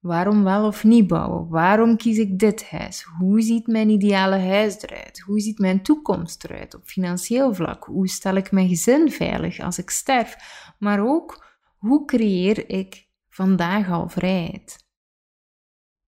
Waarom 0.00 0.44
wel 0.44 0.66
of 0.66 0.84
niet 0.84 1.06
bouwen? 1.06 1.48
Waarom 1.48 1.96
kies 1.96 2.18
ik 2.18 2.38
dit 2.38 2.70
huis? 2.70 3.02
Hoe 3.02 3.40
ziet 3.40 3.66
mijn 3.66 3.88
ideale 3.88 4.38
huis 4.38 4.82
eruit? 4.82 5.20
Hoe 5.20 5.40
ziet 5.40 5.58
mijn 5.58 5.82
toekomst 5.82 6.44
eruit 6.44 6.74
op 6.74 6.84
financieel 6.84 7.54
vlak? 7.54 7.84
Hoe 7.84 8.08
stel 8.08 8.34
ik 8.34 8.52
mijn 8.52 8.68
gezin 8.68 9.10
veilig 9.10 9.58
als 9.58 9.78
ik 9.78 9.90
sterf? 9.90 10.36
Maar 10.78 11.06
ook, 11.06 11.46
hoe 11.76 12.04
creëer 12.04 12.68
ik 12.68 13.08
vandaag 13.28 13.90
al 13.90 14.08
vrijheid? 14.08 14.88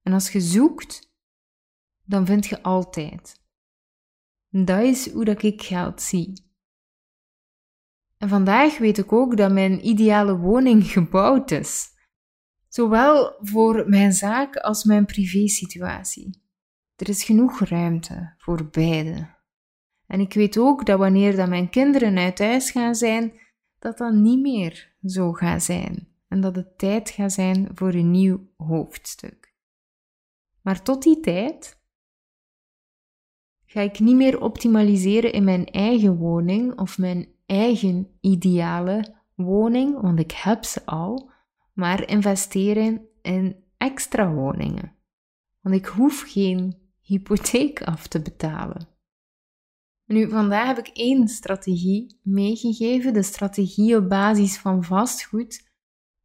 En 0.03 0.13
als 0.13 0.33
je 0.33 0.41
zoekt, 0.41 1.13
dan 2.03 2.27
vind 2.27 2.47
je 2.47 2.63
altijd. 2.63 3.41
Dat 4.49 4.83
is 4.83 5.13
hoe 5.13 5.25
dat 5.25 5.43
ik 5.43 5.63
geld 5.63 6.03
zie. 6.03 6.51
En 8.19 8.29
vandaag 8.29 8.79
weet 8.79 8.99
ik 8.99 9.13
ook 9.13 9.37
dat 9.37 9.53
mijn 9.53 9.87
ideale 9.87 10.37
woning 10.37 10.85
gebouwd 10.85 11.51
is. 11.51 11.92
Zowel 12.73 13.37
voor 13.41 13.89
mijn 13.89 14.13
zaak 14.13 14.57
als 14.57 14.85
mijn 14.85 15.07
privésituatie. 15.07 16.43
Er 16.97 17.09
is 17.09 17.25
genoeg 17.25 17.61
ruimte 17.61 18.35
voor 18.39 18.69
beide. 18.71 19.29
En 20.07 20.21
ik 20.21 20.33
weet 20.33 20.59
ook 20.59 20.87
dat 20.87 20.99
wanneer 20.99 21.37
dat 21.37 21.49
mijn 21.49 21.71
kinderen 21.71 22.19
uit 22.19 22.39
huis 22.39 22.71
gaan 22.71 22.95
zijn, 22.95 23.33
dat 23.79 23.99
dat 23.99 24.13
niet 24.13 24.41
meer 24.41 24.95
zo 25.05 25.33
gaat 25.33 25.63
zijn. 25.63 26.09
En 26.29 26.41
dat 26.41 26.57
het 26.57 26.79
tijd 26.79 27.11
gaat 27.11 27.33
zijn 27.33 27.69
voor 27.75 27.95
een 27.95 28.11
nieuw 28.11 28.49
hoofdstuk. 28.57 29.55
Maar 30.63 30.83
tot 30.83 31.03
die 31.03 31.21
tijd 31.21 31.81
ga 33.65 33.81
ik 33.81 34.01
niet 34.01 34.17
meer 34.17 34.41
optimaliseren 34.41 35.33
in 35.33 35.45
mijn 35.45 35.67
eigen 35.67 36.17
woning 36.17 36.79
of 36.79 36.99
mijn 36.99 37.29
eigen 37.47 38.17
ideale 38.21 39.15
woning, 39.35 40.01
want 40.01 40.19
ik 40.19 40.33
heb 40.33 40.65
ze 40.65 40.87
al, 40.87 41.32
maar 41.73 42.09
investeren 42.09 43.09
in 43.23 43.65
extra 43.77 44.33
woningen. 44.33 44.97
Want 45.61 45.75
ik 45.75 45.87
hoef 45.87 46.21
geen 46.27 46.79
hypotheek 47.01 47.83
af 47.83 48.07
te 48.07 48.23
betalen. 48.23 48.89
Nu, 50.05 50.29
vandaag 50.29 50.67
heb 50.67 50.79
ik 50.79 50.97
één 50.97 51.29
strategie 51.29 52.21
meegegeven, 52.23 53.13
de 53.13 53.23
strategie 53.23 53.97
op 53.97 54.09
basis 54.09 54.59
van 54.59 54.85
vastgoed. 54.85 55.71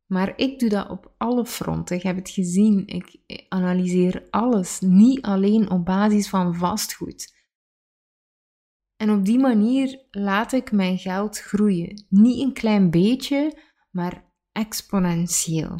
Maar 0.06 0.34
ik 0.38 0.60
doe 0.60 0.70
dat 0.70 0.90
op 0.90 1.14
alle 1.18 1.46
fronten. 1.46 1.96
Ik 1.96 2.04
heb 2.04 2.16
het 2.16 2.30
gezien. 2.30 2.88
Ik 2.88 3.20
analyseer 3.50 4.28
alles, 4.30 4.80
niet 4.80 5.22
alleen 5.22 5.70
op 5.70 5.86
basis 5.86 6.30
van 6.30 6.56
vastgoed. 6.56 7.36
En 8.96 9.12
op 9.12 9.26
die 9.26 9.40
manier 9.40 10.06
laat 10.12 10.52
ik 10.52 10.72
mijn 10.72 10.98
geld 10.98 11.40
groeien. 11.40 12.06
Niet 12.10 12.42
een 12.42 12.54
klein 12.54 12.90
beetje, 12.90 13.60
maar 13.92 14.27
exponentieel. 14.58 15.80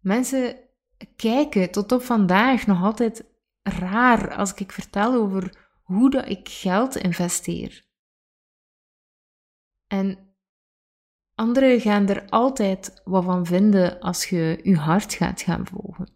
Mensen 0.00 0.56
kijken 1.16 1.70
tot 1.70 1.92
op 1.92 2.02
vandaag 2.02 2.66
nog 2.66 2.82
altijd 2.82 3.24
raar 3.62 4.34
als 4.34 4.54
ik 4.54 4.72
vertel 4.72 5.14
over 5.14 5.68
hoe 5.82 6.10
dat 6.10 6.28
ik 6.28 6.48
geld 6.48 6.96
investeer. 6.96 7.86
En 9.86 10.34
anderen 11.34 11.80
gaan 11.80 12.08
er 12.08 12.28
altijd 12.28 13.00
wat 13.04 13.24
van 13.24 13.46
vinden 13.46 14.00
als 14.00 14.28
je 14.28 14.60
je 14.62 14.76
hart 14.76 15.14
gaat 15.14 15.42
gaan 15.42 15.66
volgen. 15.66 16.08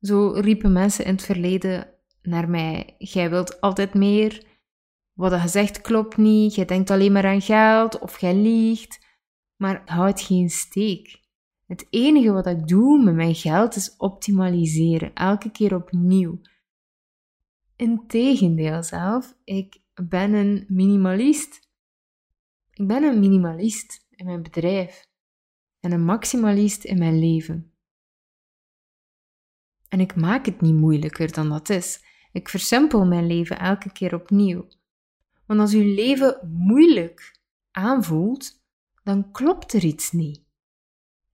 Zo 0.00 0.28
riepen 0.28 0.72
mensen 0.72 1.04
in 1.04 1.14
het 1.14 1.22
verleden 1.22 1.94
naar 2.22 2.48
mij: 2.48 2.94
Jij 2.98 3.30
wilt 3.30 3.60
altijd 3.60 3.94
meer. 3.94 4.51
Wat 5.22 5.42
je 5.42 5.48
zegt 5.48 5.80
klopt 5.80 6.16
niet. 6.16 6.54
Je 6.54 6.64
denkt 6.64 6.90
alleen 6.90 7.12
maar 7.12 7.26
aan 7.26 7.40
geld 7.40 7.98
of 7.98 8.20
jij 8.20 8.34
liegt. 8.34 9.06
Maar 9.56 9.82
houd 9.84 10.20
geen 10.20 10.50
steek. 10.50 11.20
Het 11.66 11.86
enige 11.90 12.32
wat 12.32 12.46
ik 12.46 12.66
doe 12.68 13.02
met 13.02 13.14
mijn 13.14 13.34
geld 13.34 13.76
is 13.76 13.96
optimaliseren, 13.96 15.14
elke 15.14 15.50
keer 15.50 15.74
opnieuw. 15.74 16.40
Integendeel 17.76 18.82
zelf, 18.82 19.34
ik 19.44 19.80
ben 19.94 20.32
een 20.32 20.64
minimalist. 20.68 21.70
Ik 22.70 22.86
ben 22.86 23.02
een 23.02 23.20
minimalist 23.20 24.06
in 24.10 24.24
mijn 24.24 24.42
bedrijf 24.42 25.08
en 25.80 25.92
een 25.92 26.04
maximalist 26.04 26.84
in 26.84 26.98
mijn 26.98 27.18
leven. 27.18 27.72
En 29.88 30.00
ik 30.00 30.16
maak 30.16 30.46
het 30.46 30.60
niet 30.60 30.76
moeilijker 30.76 31.32
dan 31.32 31.48
dat 31.48 31.68
is. 31.68 32.04
Ik 32.32 32.48
versimpel 32.48 33.06
mijn 33.06 33.26
leven 33.26 33.58
elke 33.58 33.92
keer 33.92 34.14
opnieuw. 34.14 34.66
Want 35.52 35.64
als 35.64 35.74
uw 35.74 35.94
leven 35.94 36.38
moeilijk 36.52 37.40
aanvoelt, 37.70 38.64
dan 39.02 39.30
klopt 39.30 39.72
er 39.72 39.84
iets 39.84 40.12
niet. 40.12 40.44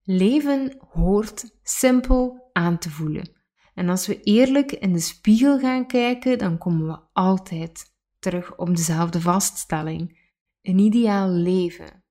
Leven 0.03 0.77
hoort 0.89 1.59
simpel 1.63 2.51
aan 2.53 2.79
te 2.79 2.91
voelen. 2.91 3.31
En 3.75 3.89
als 3.89 4.07
we 4.07 4.23
eerlijk 4.23 4.73
in 4.73 4.93
de 4.93 4.99
spiegel 4.99 5.59
gaan 5.59 5.87
kijken, 5.87 6.39
dan 6.39 6.59
komen 6.59 6.87
we 6.87 6.99
altijd 7.13 7.85
terug 8.19 8.57
op 8.57 8.77
dezelfde 8.77 9.21
vaststelling. 9.21 10.31
Een 10.63 10.79
ideaal 10.79 11.29
leven 11.29 12.05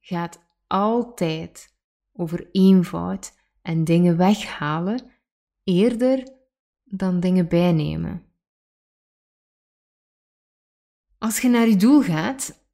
gaat 0.00 0.46
altijd 0.66 1.76
over 2.12 2.48
eenvoud 2.52 3.32
en 3.62 3.84
dingen 3.84 4.16
weghalen, 4.16 5.10
eerder 5.64 6.28
dan 6.84 7.20
dingen 7.20 7.48
bijnemen. 7.48 8.33
Als 11.24 11.40
je 11.40 11.48
naar 11.48 11.68
je 11.68 11.76
doel 11.76 12.02
gaat 12.02 12.64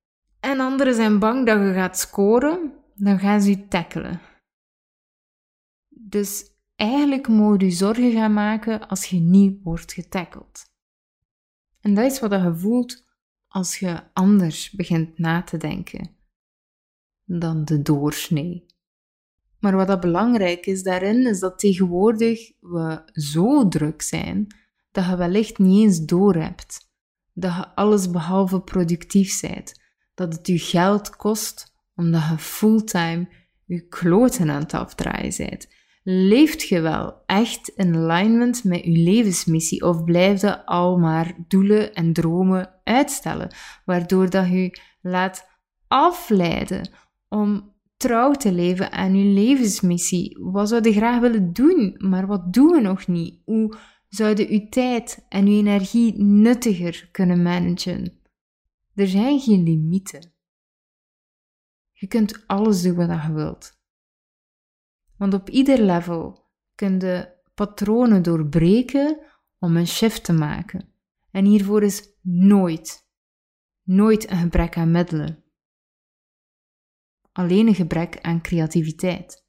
en 0.40 0.60
anderen 0.60 0.94
zijn 0.94 1.18
bang 1.18 1.46
dat 1.46 1.58
je 1.58 1.72
gaat 1.72 1.98
scoren, 1.98 2.72
dan 2.94 3.18
gaan 3.18 3.40
ze 3.40 3.50
je 3.50 3.68
tackelen. 3.68 4.20
Dus 5.88 6.44
eigenlijk 6.76 7.28
moet 7.28 7.60
je 7.60 7.70
zorgen 7.70 8.12
gaan 8.12 8.32
maken 8.32 8.88
als 8.88 9.04
je 9.04 9.18
niet 9.18 9.62
wordt 9.62 9.92
getackeld. 9.92 10.64
En 11.80 11.94
dat 11.94 12.12
is 12.12 12.20
wat 12.20 12.30
je 12.30 12.54
voelt 12.56 13.04
als 13.48 13.78
je 13.78 14.12
anders 14.12 14.70
begint 14.70 15.18
na 15.18 15.42
te 15.42 15.56
denken 15.56 16.10
dan 17.24 17.64
de 17.64 17.82
doorsnee. 17.82 18.66
Maar 19.58 19.76
wat 19.76 19.86
dat 19.86 20.00
belangrijk 20.00 20.66
is 20.66 20.82
daarin, 20.82 21.26
is 21.26 21.40
dat 21.40 21.58
tegenwoordig 21.58 22.52
we 22.60 23.02
zo 23.12 23.68
druk 23.68 24.02
zijn 24.02 24.46
dat 24.90 25.04
je 25.04 25.16
wellicht 25.16 25.58
niet 25.58 25.82
eens 25.82 26.04
doorhebt. 26.04 26.89
Dat 27.34 27.54
je 27.54 27.74
alles 27.74 28.10
behalve 28.10 28.60
productief 28.60 29.40
bent. 29.40 29.80
Dat 30.14 30.32
het 30.32 30.46
je 30.46 30.58
geld 30.58 31.16
kost 31.16 31.72
omdat 31.94 32.22
je 32.30 32.38
fulltime 32.38 33.28
je 33.64 33.88
kloten 33.88 34.50
aan 34.50 34.60
het 34.60 34.74
afdraaien 34.74 35.34
bent? 35.36 35.68
Leeft 36.02 36.68
je 36.68 36.80
wel 36.80 37.22
echt 37.26 37.68
in 37.68 37.94
alignment 37.96 38.64
met 38.64 38.84
je 38.84 38.90
levensmissie 38.90 39.82
of 39.82 40.04
blijf 40.04 40.40
je 40.40 40.66
al 40.66 40.98
maar 40.98 41.34
doelen 41.48 41.94
en 41.94 42.12
dromen 42.12 42.74
uitstellen, 42.84 43.54
waardoor 43.84 44.30
dat 44.30 44.48
je 44.48 44.78
laat 45.00 45.48
afleiden 45.88 46.90
om 47.28 47.74
trouw 47.96 48.32
te 48.32 48.52
leven 48.52 48.92
aan 48.92 49.14
je 49.14 49.24
levensmissie? 49.24 50.38
Wat 50.40 50.68
zou 50.68 50.82
je 50.82 50.92
graag 50.92 51.20
willen 51.20 51.52
doen, 51.52 51.94
maar 51.98 52.26
wat 52.26 52.52
doen 52.52 52.70
we 52.70 52.80
nog 52.80 53.06
niet? 53.06 53.40
Zouden 54.10 54.52
je 54.52 54.68
tijd 54.68 55.26
en 55.28 55.46
je 55.46 55.58
energie 55.58 56.22
nuttiger 56.22 57.08
kunnen 57.12 57.42
managen? 57.42 58.20
Er 58.94 59.08
zijn 59.08 59.40
geen 59.40 59.62
limieten. 59.62 60.32
Je 61.92 62.06
kunt 62.06 62.46
alles 62.46 62.82
doen 62.82 62.94
wat 62.94 63.22
je 63.22 63.32
wilt. 63.32 63.78
Want 65.16 65.34
op 65.34 65.48
ieder 65.48 65.82
level 65.82 66.50
kun 66.74 66.98
patronen 67.54 68.22
doorbreken 68.22 69.18
om 69.58 69.76
een 69.76 69.86
shift 69.86 70.24
te 70.24 70.32
maken. 70.32 70.92
En 71.30 71.44
hiervoor 71.44 71.82
is 71.82 72.18
nooit, 72.22 73.10
nooit 73.82 74.30
een 74.30 74.38
gebrek 74.38 74.76
aan 74.76 74.90
middelen. 74.90 75.44
Alleen 77.32 77.66
een 77.66 77.74
gebrek 77.74 78.20
aan 78.20 78.42
creativiteit. 78.42 79.39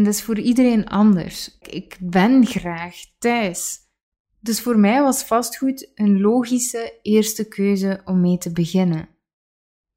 En 0.00 0.06
dat 0.06 0.14
is 0.14 0.22
voor 0.22 0.38
iedereen 0.38 0.86
anders. 0.86 1.58
Ik 1.58 1.96
ben 2.00 2.46
graag 2.46 2.96
thuis. 3.18 3.78
Dus 4.38 4.60
voor 4.60 4.78
mij 4.78 5.02
was 5.02 5.24
vastgoed 5.24 5.90
een 5.94 6.20
logische 6.20 6.98
eerste 7.02 7.48
keuze 7.48 8.00
om 8.04 8.20
mee 8.20 8.38
te 8.38 8.52
beginnen. 8.52 9.08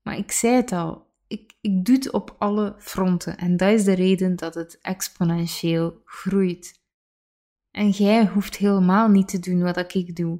Maar 0.01 0.17
ik 0.17 0.31
zei 0.31 0.55
het 0.55 0.71
al, 0.71 1.07
ik, 1.27 1.53
ik 1.61 1.85
doe 1.85 1.95
het 1.95 2.11
op 2.11 2.35
alle 2.39 2.75
fronten 2.79 3.37
en 3.37 3.57
dat 3.57 3.71
is 3.71 3.83
de 3.83 3.93
reden 3.93 4.35
dat 4.35 4.55
het 4.55 4.79
exponentieel 4.81 6.01
groeit. 6.05 6.81
En 7.71 7.89
jij 7.89 8.27
hoeft 8.27 8.57
helemaal 8.57 9.07
niet 9.07 9.27
te 9.27 9.39
doen 9.39 9.61
wat 9.61 9.93
ik 9.93 10.15
doe, 10.15 10.39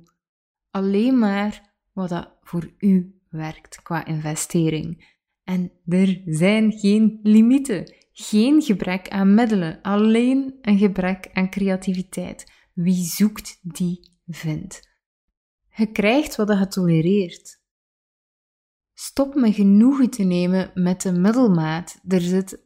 alleen 0.72 1.20
maar 1.20 1.74
wat 1.94 2.10
dat 2.10 2.38
voor 2.42 2.74
u 2.78 3.20
werkt 3.30 3.82
qua 3.82 4.06
investering. 4.06 5.18
En 5.44 5.72
er 5.86 6.22
zijn 6.26 6.72
geen 6.72 7.20
limieten, 7.22 8.03
geen 8.14 8.62
gebrek 8.62 9.10
aan 9.10 9.34
middelen, 9.34 9.82
alleen 9.82 10.58
een 10.62 10.78
gebrek 10.78 11.30
aan 11.34 11.50
creativiteit. 11.50 12.52
Wie 12.74 13.06
zoekt, 13.06 13.60
die 13.62 14.18
vindt. 14.26 14.92
Je 15.76 15.92
krijgt 15.92 16.36
wat 16.36 16.48
je 16.48 16.68
tolereert. 16.68 17.62
Stop 18.94 19.36
me 19.36 19.54
genoegen 19.54 20.10
te 20.10 20.24
nemen 20.24 20.72
met 20.74 21.02
de 21.02 21.12
middelmaat. 21.12 22.00
Er 22.08 22.22
zit 22.22 22.66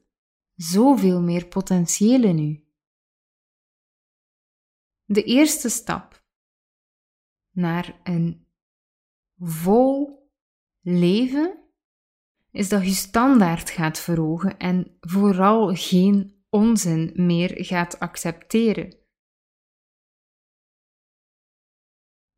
zoveel 0.56 1.22
meer 1.22 1.48
potentieel 1.48 2.24
in 2.24 2.40
u. 2.40 2.66
De 5.06 5.24
eerste 5.24 5.70
stap 5.70 6.26
naar 7.52 8.00
een 8.04 8.48
vol 9.38 10.30
leven 10.82 11.67
is 12.58 12.70
dat 12.70 12.84
je 12.86 12.94
standaard 12.94 13.70
gaat 13.70 14.00
verhogen 14.00 14.58
en 14.58 14.98
vooral 15.00 15.76
geen 15.76 16.44
onzin 16.50 17.12
meer 17.16 17.52
gaat 17.56 18.00
accepteren. 18.00 18.96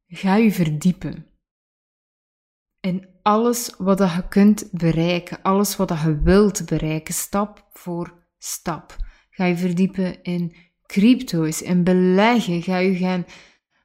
Ga 0.08 0.36
je 0.36 0.52
verdiepen 0.52 1.26
in 2.80 3.10
alles 3.22 3.76
wat 3.78 4.00
je 4.00 4.28
kunt 4.30 4.72
bereiken, 4.72 5.42
alles 5.42 5.76
wat 5.76 5.90
je 5.90 6.22
wilt 6.22 6.66
bereiken, 6.66 7.14
stap 7.14 7.68
voor 7.72 8.28
stap. 8.38 8.96
Ga 9.30 9.46
je 9.46 9.58
verdiepen 9.58 10.24
in 10.24 10.56
crypto's, 10.86 11.62
in 11.62 11.84
beleggen, 11.84 12.62
ga 12.62 12.78
je 12.78 12.96
gaan 12.96 13.26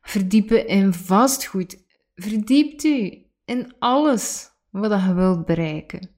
verdiepen 0.03 0.67
in 0.67 0.93
vastgoed. 0.93 1.85
Verdiept 2.15 2.85
u 2.85 3.27
in 3.45 3.75
alles 3.79 4.51
wat 4.71 5.03
je 5.03 5.15
wilt 5.15 5.45
bereiken. 5.45 6.15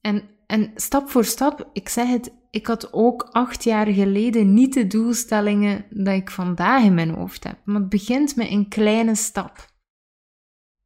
En, 0.00 0.28
en 0.46 0.72
stap 0.74 1.10
voor 1.10 1.24
stap, 1.24 1.70
ik 1.72 1.88
zeg 1.88 2.08
het, 2.08 2.32
ik 2.50 2.66
had 2.66 2.92
ook 2.92 3.22
acht 3.22 3.64
jaar 3.64 3.86
geleden 3.86 4.54
niet 4.54 4.74
de 4.74 4.86
doelstellingen 4.86 5.86
dat 5.90 6.14
ik 6.14 6.30
vandaag 6.30 6.84
in 6.84 6.94
mijn 6.94 7.14
hoofd 7.14 7.44
heb. 7.44 7.58
Maar 7.64 7.80
het 7.80 7.88
begint 7.88 8.36
met 8.36 8.50
een 8.50 8.68
kleine 8.68 9.14
stap. 9.14 9.68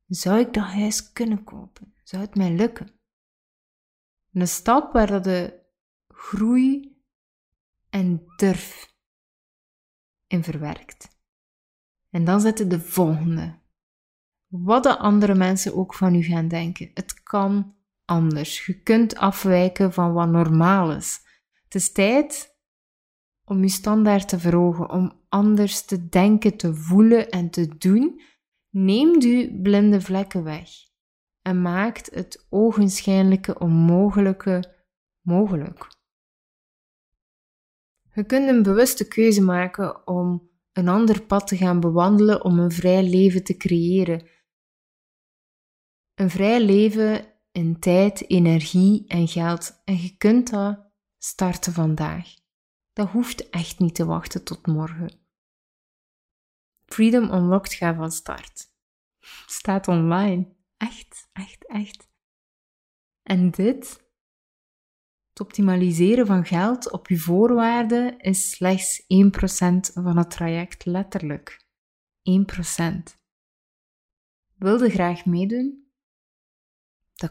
Zou 0.07 0.39
ik 0.39 0.53
dat 0.55 0.65
huis 0.65 1.13
kunnen 1.13 1.45
kopen? 1.45 1.95
Zou 2.03 2.23
het 2.23 2.35
mij 2.35 2.53
lukken? 2.53 2.91
Een 4.33 4.49
stap 4.49 4.93
waar 4.93 5.07
dat 5.07 5.25
de 5.25 5.63
groei 6.09 6.97
en 7.91 8.23
durf 8.37 8.95
in 10.27 10.45
verwerkt. 10.45 11.09
En 12.11 12.25
dan 12.25 12.41
zetten 12.41 12.69
de 12.69 12.81
volgende. 12.81 13.59
Wat 14.47 14.83
de 14.83 14.99
andere 14.99 15.35
mensen 15.35 15.77
ook 15.77 15.95
van 15.95 16.15
u 16.15 16.23
gaan 16.23 16.49
denken. 16.49 16.91
Het 16.95 17.23
kan 17.23 17.75
anders. 18.05 18.67
Je 18.67 18.83
kunt 18.83 19.17
afwijken 19.17 19.93
van 19.93 20.13
wat 20.13 20.29
normaal 20.29 20.93
is. 20.93 21.21
Het 21.65 21.75
is 21.75 21.93
tijd 21.93 22.57
om 23.45 23.61
je 23.63 23.69
standaard 23.69 24.29
te 24.29 24.39
verhogen, 24.39 24.91
om 24.91 25.25
anders 25.29 25.85
te 25.85 26.09
denken, 26.09 26.57
te 26.57 26.75
voelen 26.75 27.31
en 27.31 27.51
te 27.51 27.77
doen 27.79 28.21
Neemt 28.75 29.25
u 29.25 29.61
blinde 29.63 30.01
vlekken 30.01 30.45
weg 30.45 30.69
en 31.43 31.63
maakt 31.63 32.15
het 32.15 32.47
ogenschijnlijke 32.51 33.59
onmogelijke 33.59 34.75
mogelijk. 35.21 35.89
Je 38.13 38.25
kunt 38.25 38.49
een 38.49 38.63
bewuste 38.63 39.09
keuze 39.09 39.43
maken 39.43 40.07
om 40.07 40.51
een 40.73 40.89
ander 40.89 41.23
pad 41.23 41.47
te 41.47 41.57
gaan 41.57 41.81
bewandelen 41.81 42.45
om 42.45 42.59
een 42.59 42.71
vrij 42.71 43.03
leven 43.03 43.45
te 43.45 43.57
creëren. 43.57 44.29
Een 46.15 46.31
vrij 46.31 46.65
leven 46.65 47.34
in 47.55 47.79
tijd, 47.79 48.31
energie 48.31 49.05
en 49.07 49.29
geld. 49.29 49.83
En 49.85 49.97
je 50.03 50.17
kunt 50.17 50.51
dat 50.51 50.79
starten 51.19 51.73
vandaag. 51.73 52.35
Dat 52.93 53.09
hoeft 53.09 53.51
echt 53.51 53.79
niet 53.79 53.95
te 53.95 54.05
wachten 54.05 54.45
tot 54.45 54.67
morgen. 54.67 55.11
Freedom 56.85 57.33
Unlocked 57.33 57.73
gaat 57.73 57.97
van 57.97 58.13
start. 58.13 58.73
Staat 59.47 59.89
online. 59.89 60.55
Echt, 60.77 61.29
echt, 61.33 61.67
echt. 61.67 62.09
En 63.23 63.51
dit, 63.51 63.91
het 65.29 65.41
optimaliseren 65.41 66.27
van 66.27 66.45
geld 66.45 66.91
op 66.91 67.09
je 67.09 67.19
voorwaarden, 67.19 68.19
is 68.19 68.51
slechts 68.51 69.03
1% 69.03 69.07
van 70.03 70.17
het 70.17 70.31
traject, 70.31 70.85
letterlijk. 70.85 71.67
1%. 72.21 73.23
Wilde 74.55 74.91
graag 74.91 75.25
meedoen? 75.25 75.84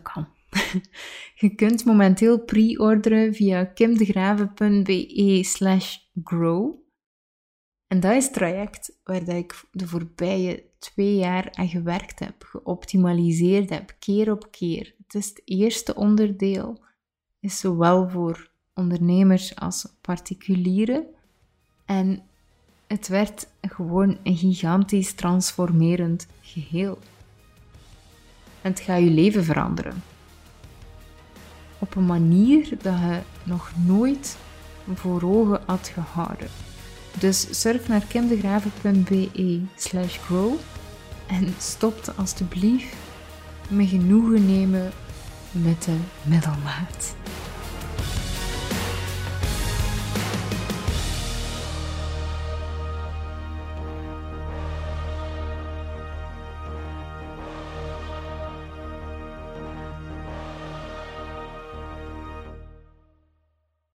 Kan. 0.01 0.27
Je 1.41 1.55
kunt 1.55 1.85
momenteel 1.85 2.39
pre-orderen 2.39 3.33
via 3.33 3.65
kimdegraven.be 3.65 5.39
slash 5.43 5.97
grow. 6.23 6.81
En 7.87 7.99
dat 7.99 8.15
is 8.15 8.23
het 8.23 8.33
traject 8.33 8.99
waar 9.03 9.25
dat 9.25 9.35
ik 9.35 9.63
de 9.71 9.87
voorbije 9.87 10.63
twee 10.79 11.15
jaar 11.15 11.51
aan 11.51 11.67
gewerkt 11.67 12.19
heb, 12.19 12.43
geoptimaliseerd 12.43 13.69
heb, 13.69 13.95
keer 13.99 14.31
op 14.31 14.51
keer. 14.51 14.95
Het 15.03 15.13
is 15.13 15.27
het 15.27 15.41
eerste 15.45 15.95
onderdeel, 15.95 16.83
is 17.39 17.59
zowel 17.59 18.09
voor 18.09 18.51
ondernemers 18.73 19.55
als 19.55 19.87
particulieren. 20.01 21.05
En 21.85 22.23
het 22.87 23.07
werd 23.07 23.47
gewoon 23.61 24.17
een 24.23 24.37
gigantisch 24.37 25.13
transformerend 25.13 26.27
geheel. 26.41 26.97
En 28.63 28.71
het 28.71 28.79
gaat 28.79 28.99
je 28.99 29.09
leven 29.09 29.43
veranderen. 29.43 30.03
Op 31.79 31.95
een 31.95 32.05
manier 32.05 32.69
dat 32.69 32.97
je 32.99 33.19
nog 33.43 33.71
nooit 33.85 34.37
voor 34.93 35.21
ogen 35.23 35.61
had 35.65 35.91
gehouden. 35.93 36.47
Dus 37.19 37.59
surf 37.59 37.87
naar 37.87 38.05
kimdegraven.be 38.07 39.61
slash 39.75 40.17
grow 40.17 40.53
en 41.27 41.53
stop 41.57 42.13
alstublieft 42.15 42.95
met 43.69 43.87
genoegen 43.87 44.45
nemen 44.45 44.91
met 45.51 45.83
de 45.83 45.97
middelmaat. 46.23 47.15